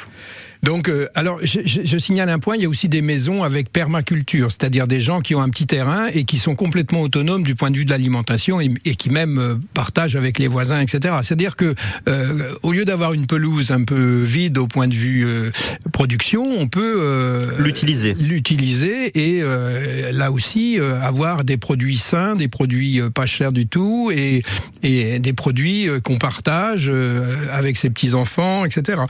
Donc, 0.62 0.88
euh, 0.88 1.07
alors, 1.14 1.38
je, 1.42 1.61
je- 1.64 1.81
je 1.85 1.99
signale 1.99 2.29
un 2.29 2.38
point, 2.38 2.57
il 2.57 2.62
y 2.62 2.66
a 2.66 2.68
aussi 2.68 2.88
des 2.88 3.03
maisons 3.03 3.42
avec 3.44 3.71
permaculture, 3.71 4.51
c'est-à-dire 4.51 4.87
des 4.87 5.01
gens 5.01 5.21
qui 5.21 5.35
ont 5.35 5.40
un 5.40 5.49
petit 5.51 5.66
terrain 5.66 6.07
et 6.12 6.25
qui 6.25 6.38
sont 6.38 6.55
complètement 6.57 7.01
autonomes 7.03 7.42
du 7.44 7.55
point 7.55 7.71
de 7.71 7.77
vue 7.77 7.85
de 7.85 7.90
l'alimentation 7.90 8.61
et, 8.61 8.73
et 8.85 8.97
qui 8.97 9.11
même 9.11 9.38
euh, 9.38 9.55
partagent 9.75 10.16
avec 10.16 10.38
les 10.38 10.49
voisins, 10.49 10.81
etc. 10.81 11.14
C'est-à-dire 11.23 11.55
que 11.57 11.75
euh, 12.09 12.55
au 12.62 12.73
lieu 12.73 12.85
d'avoir 12.85 13.12
une 13.12 13.27
pelouse 13.27 13.71
un 13.71 13.85
peu 13.85 14.23
vide 14.23 14.59
au 14.59 14.66
point 14.66 14.88
de 14.88 14.94
vue 14.94 15.25
euh, 15.27 15.51
production, 15.92 16.44
on 16.59 16.66
peut 16.68 16.97
euh, 17.01 17.47
L'utiliser. 17.59 18.14
l'utiliser 18.18 19.12
et 19.37 19.40
euh, 19.42 20.11
là 20.12 20.31
aussi 20.33 20.79
euh, 20.81 21.01
avoir 21.01 21.44
des 21.44 21.57
produits 21.57 21.97
sains, 21.97 22.35
des 22.37 22.49
produits 22.49 23.01
pas 23.14 23.27
chers 23.27 23.53
du 23.53 23.66
tout 23.66 24.11
et, 24.14 24.42
et 24.83 25.18
des 25.18 25.33
produits 25.33 25.87
qu'on 26.03 26.18
partage 26.18 26.88
euh, 26.92 27.47
avec 27.53 27.77
ses 27.77 27.90
petits 27.90 28.14
enfants, 28.14 28.64
etc. 28.64 29.03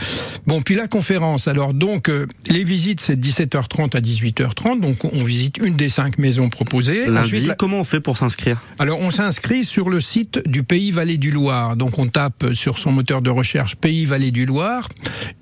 Bon, 0.47 0.63
puis 0.63 0.75
la 0.75 0.89
conférence. 0.89 1.38
Alors 1.47 1.75
donc 1.75 2.09
euh, 2.09 2.27
les 2.49 2.65
visites 2.65 3.01
c'est 3.01 3.17
de 3.17 3.25
17h30 3.27 3.97
à 3.97 4.01
18h30, 4.01 4.81
donc 4.81 5.05
on 5.05 5.23
visite 5.25 5.59
une 5.59 5.77
des 5.77 5.89
cinq 5.89 6.19
maisons 6.19 6.49
proposées. 6.49 7.07
Lundi, 7.07 7.19
Ensuite, 7.29 7.47
la- 7.47 7.55
comment 7.55 7.81
on 7.81 7.85
fait 7.85 8.01
pour 8.01 8.17
s'inscrire? 8.19 8.63
Alors, 8.79 8.99
on 9.01 9.11
s'inscrit 9.11 9.65
sur 9.65 9.89
le 9.91 10.01
site 10.01 10.41
du 10.47 10.63
Pays 10.63 10.91
Vallée 10.91 11.17
du 11.19 11.31
Loir. 11.31 11.77
Donc, 11.77 11.99
on 11.99 12.07
tape 12.07 12.47
sur 12.55 12.79
son 12.79 12.91
moteur 12.93 13.23
de 13.23 13.31
recherche 13.31 13.77
Pays 13.77 14.05
Vallée 14.05 14.31
du 14.31 14.47
Loir. 14.47 14.89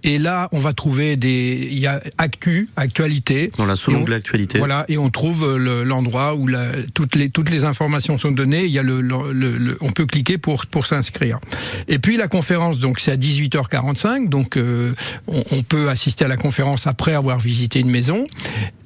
Et 0.03 0.19
là, 0.19 0.49
on 0.53 0.59
va 0.59 0.73
trouver 0.73 1.17
des, 1.17 1.69
il 1.71 1.79
y 1.79 1.87
a 1.87 2.03
actu, 2.19 2.69
actualité. 2.77 3.51
Dans 3.57 3.67
la 3.67 3.75
Et 3.75 3.77
sous-onglet 3.77 4.15
on- 4.15 4.19
actualité. 4.19 4.59
Voilà, 4.59 4.85
et 4.89 4.99
on 4.99 5.11
trouve 5.11 5.57
le- 5.57 5.83
l'endroit 5.85 6.35
où 6.35 6.47
la, 6.47 6.67
toutes 6.95 7.15
les 7.17 7.31
toutes 7.31 7.51
les 7.51 7.65
informations 7.65 8.19
sont 8.19 8.31
données. 8.33 8.65
Il 8.65 8.71
y 8.71 8.79
a 8.79 8.83
le, 8.83 9.01
le- 9.01 9.33
le- 9.33 9.57
le- 9.59 9.79
on 9.81 9.91
peut 9.93 10.07
cliquer 10.07 10.39
pour 10.39 10.67
pour 10.67 10.87
s'inscrire. 10.87 11.39
Et 11.89 11.99
puis 11.99 12.17
la 12.17 12.29
conférence, 12.29 12.79
donc 12.79 13.01
c'est 13.01 13.13
à 13.13 13.17
18h45. 13.17 14.29
Donc 14.29 14.57
euh, 14.57 14.93
on, 15.27 15.43
on 15.51 15.63
peut 15.63 15.86
assister 15.89 16.25
à 16.25 16.29
la 16.29 16.37
conférence 16.37 16.87
après 16.87 17.15
avoir 17.15 17.39
visité 17.39 17.81
une 17.81 17.91
maison. 17.91 18.27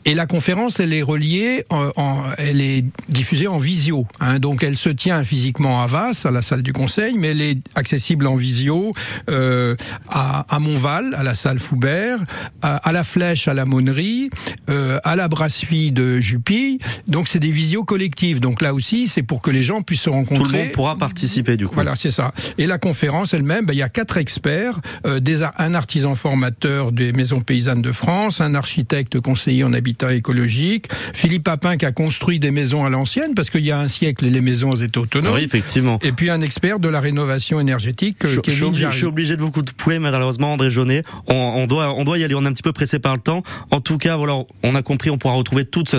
Et 0.07 0.15
la 0.15 0.27
conférence, 0.27 0.81
elle 0.81 0.93
est 0.95 1.03
reliée, 1.03 1.65
en, 1.69 1.91
en- 1.97 2.23
elle 2.39 2.61
est 2.63 2.85
diffusée 3.09 3.47
en 3.49 3.59
visio. 3.59 4.07
Hein, 4.21 4.39
donc 4.39 4.63
elle 4.63 4.77
se 4.77 4.89
tient 4.89 5.23
physiquement 5.25 5.83
à 5.83 5.87
Vasse, 5.87 6.25
à 6.25 6.31
la 6.31 6.41
salle 6.43 6.63
du 6.63 6.73
Conseil, 6.73 7.17
mais 7.19 7.29
elle 7.29 7.43
est 7.43 7.59
accessible 7.75 8.27
en 8.27 8.35
visio 8.35 8.93
euh, 9.29 9.77
à, 10.09 10.47
à 10.55 10.59
Montval, 10.59 11.15
à 11.15 11.23
la 11.23 11.35
salle 11.35 11.59
Foubert, 11.59 12.19
à, 12.63 12.77
à 12.77 12.93
la 12.93 13.05
Flèche, 13.05 13.47
à 13.47 13.53
la 13.55 13.67
Monnerie, 13.67 14.31
euh, 14.71 14.99
à 15.05 15.17
la 15.17 15.29
Brasserie 15.29 15.93
de 15.93 16.19
Jupille. 16.19 16.79
Donc 17.07 17.29
c'est 17.29 17.39
des 17.39 17.51
visios 17.51 17.85
collectives. 17.85 18.41
Donc 18.41 18.63
là 18.63 18.73
aussi, 18.73 19.07
c'est 19.07 19.23
pour 19.23 19.43
que 19.43 19.51
les 19.51 19.63
gens 19.63 19.83
puissent 19.83 20.03
se 20.03 20.11
rencontrer. 20.11 20.45
Tout 20.45 20.51
le 20.53 20.59
monde 20.59 20.73
pourra 20.73 20.97
participer 20.97 21.57
du 21.59 21.67
coup. 21.67 21.75
Voilà, 21.75 21.95
c'est 21.95 22.11
ça. 22.11 22.33
Et 22.57 22.67
la 22.67 22.79
conférence 22.79 23.35
elle-même, 23.35 23.67
ben, 23.67 23.75
il 23.75 23.79
y 23.79 23.83
a 23.83 23.89
quatre 23.91 24.17
experts, 24.17 24.81
euh, 25.07 25.21
des 25.21 25.43
un 25.43 25.75
artisan 25.75 26.15
formateur 26.15 26.93
des 26.93 27.13
maisons 27.13 27.41
paysannes 27.41 27.83
de 27.83 27.93
France, 27.93 28.41
un 28.41 28.55
architecte 28.55 29.21
conseiller 29.21 29.65
en 29.65 29.73
écologique, 30.13 30.87
Philippe 31.15 31.45
Papin 31.45 31.77
qui 31.77 31.87
a 31.87 31.93
construit 31.93 32.39
des 32.39 32.51
maisons 32.51 32.85
à 32.85 32.91
l'ancienne, 32.91 33.35
parce 33.35 33.51
qu'il 33.51 33.65
y 33.65 33.71
a 33.71 33.79
un 33.81 33.89
siècle, 33.89 34.27
les 34.27 34.41
maisons 34.41 34.75
étaient 34.77 34.99
autonomes. 34.99 35.35
Oui, 35.35 35.43
effectivement. 35.45 35.99
Et 36.03 36.13
puis 36.13 36.31
un 36.31 36.41
expert 36.41 36.79
de 36.81 36.89
la 36.89 37.01
rénovation 37.01 37.61
énergétique, 37.61 38.19
Je, 38.25 38.41
je 38.45 38.51
suis 38.51 38.65
obligé, 38.65 38.83
Jarry. 38.83 38.93
je 38.93 38.97
suis 38.97 39.07
obligé 39.07 39.37
de 39.37 39.43
vous 39.43 39.51
couper 39.51 39.99
malheureusement 39.99 40.53
André 40.55 40.71
Jaunet. 40.71 41.03
On, 41.27 41.35
on 41.35 41.67
doit 41.67 41.93
on 41.95 42.05
doit 42.05 42.19
y 42.19 42.25
aller, 42.25 42.35
on 42.35 42.45
est 42.45 42.49
un 42.49 42.53
petit 42.53 42.63
peu 42.63 42.73
pressé 42.73 42.99
par 42.99 43.13
le 43.15 43.21
temps. 43.21 43.43
En 43.71 43.81
tout 43.81 43.99
cas, 43.99 44.17
voilà, 44.17 44.39
on 44.63 44.75
a 44.75 44.83
compris, 44.83 45.11
on 45.11 45.19
pourra 45.19 45.35
retrouver 45.35 45.65
toutes 45.65 45.95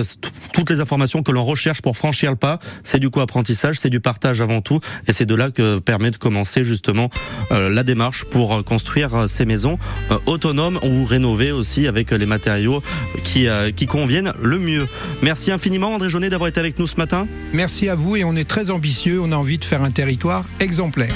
toutes 0.52 0.70
les 0.70 0.80
informations 0.80 1.22
que 1.22 1.32
l'on 1.32 1.44
recherche 1.44 1.82
pour 1.82 1.96
franchir 1.96 2.30
le 2.30 2.36
pas. 2.36 2.58
C'est 2.82 2.98
du 2.98 3.10
co-apprentissage, 3.10 3.78
c'est 3.78 3.90
du 3.90 4.00
partage 4.00 4.40
avant 4.40 4.60
tout, 4.60 4.80
et 5.06 5.12
c'est 5.12 5.26
de 5.26 5.34
là 5.34 5.50
que 5.50 5.78
permet 5.78 6.10
de 6.10 6.16
commencer 6.16 6.64
justement 6.64 7.10
euh, 7.50 7.68
la 7.68 7.82
démarche 7.84 8.24
pour 8.24 8.54
euh, 8.54 8.62
construire 8.62 9.14
euh, 9.14 9.26
ces 9.26 9.44
maisons 9.44 9.78
euh, 10.10 10.18
autonomes 10.26 10.78
ou 10.82 11.04
rénovées 11.04 11.52
aussi 11.52 11.86
avec 11.86 12.10
les 12.10 12.26
matériaux 12.26 12.82
qui 13.24 13.48
euh, 13.48 13.70
qui 13.82 13.86
conviennent 13.86 14.32
le 14.40 14.60
mieux. 14.60 14.86
Merci 15.22 15.50
infiniment 15.50 15.92
André 15.92 16.08
Jaunet 16.08 16.30
d'avoir 16.30 16.46
été 16.46 16.60
avec 16.60 16.78
nous 16.78 16.86
ce 16.86 16.94
matin. 16.98 17.26
Merci 17.52 17.88
à 17.88 17.96
vous 17.96 18.14
et 18.14 18.22
on 18.22 18.36
est 18.36 18.48
très 18.48 18.70
ambitieux, 18.70 19.20
on 19.20 19.32
a 19.32 19.36
envie 19.36 19.58
de 19.58 19.64
faire 19.64 19.82
un 19.82 19.90
territoire 19.90 20.44
exemplaire. 20.60 21.12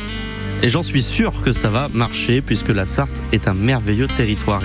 Et 0.65 0.69
j'en 0.69 0.83
suis 0.83 1.05
sûr 1.05 1.43
que 1.43 1.53
ça 1.53 1.71
va 1.71 1.87
marcher 1.95 2.41
puisque 2.41 2.71
la 2.71 2.85
Sarthe 2.85 3.23
est 3.31 3.47
un 3.47 3.55
merveilleux 3.55 4.09
territoire. 4.09 4.63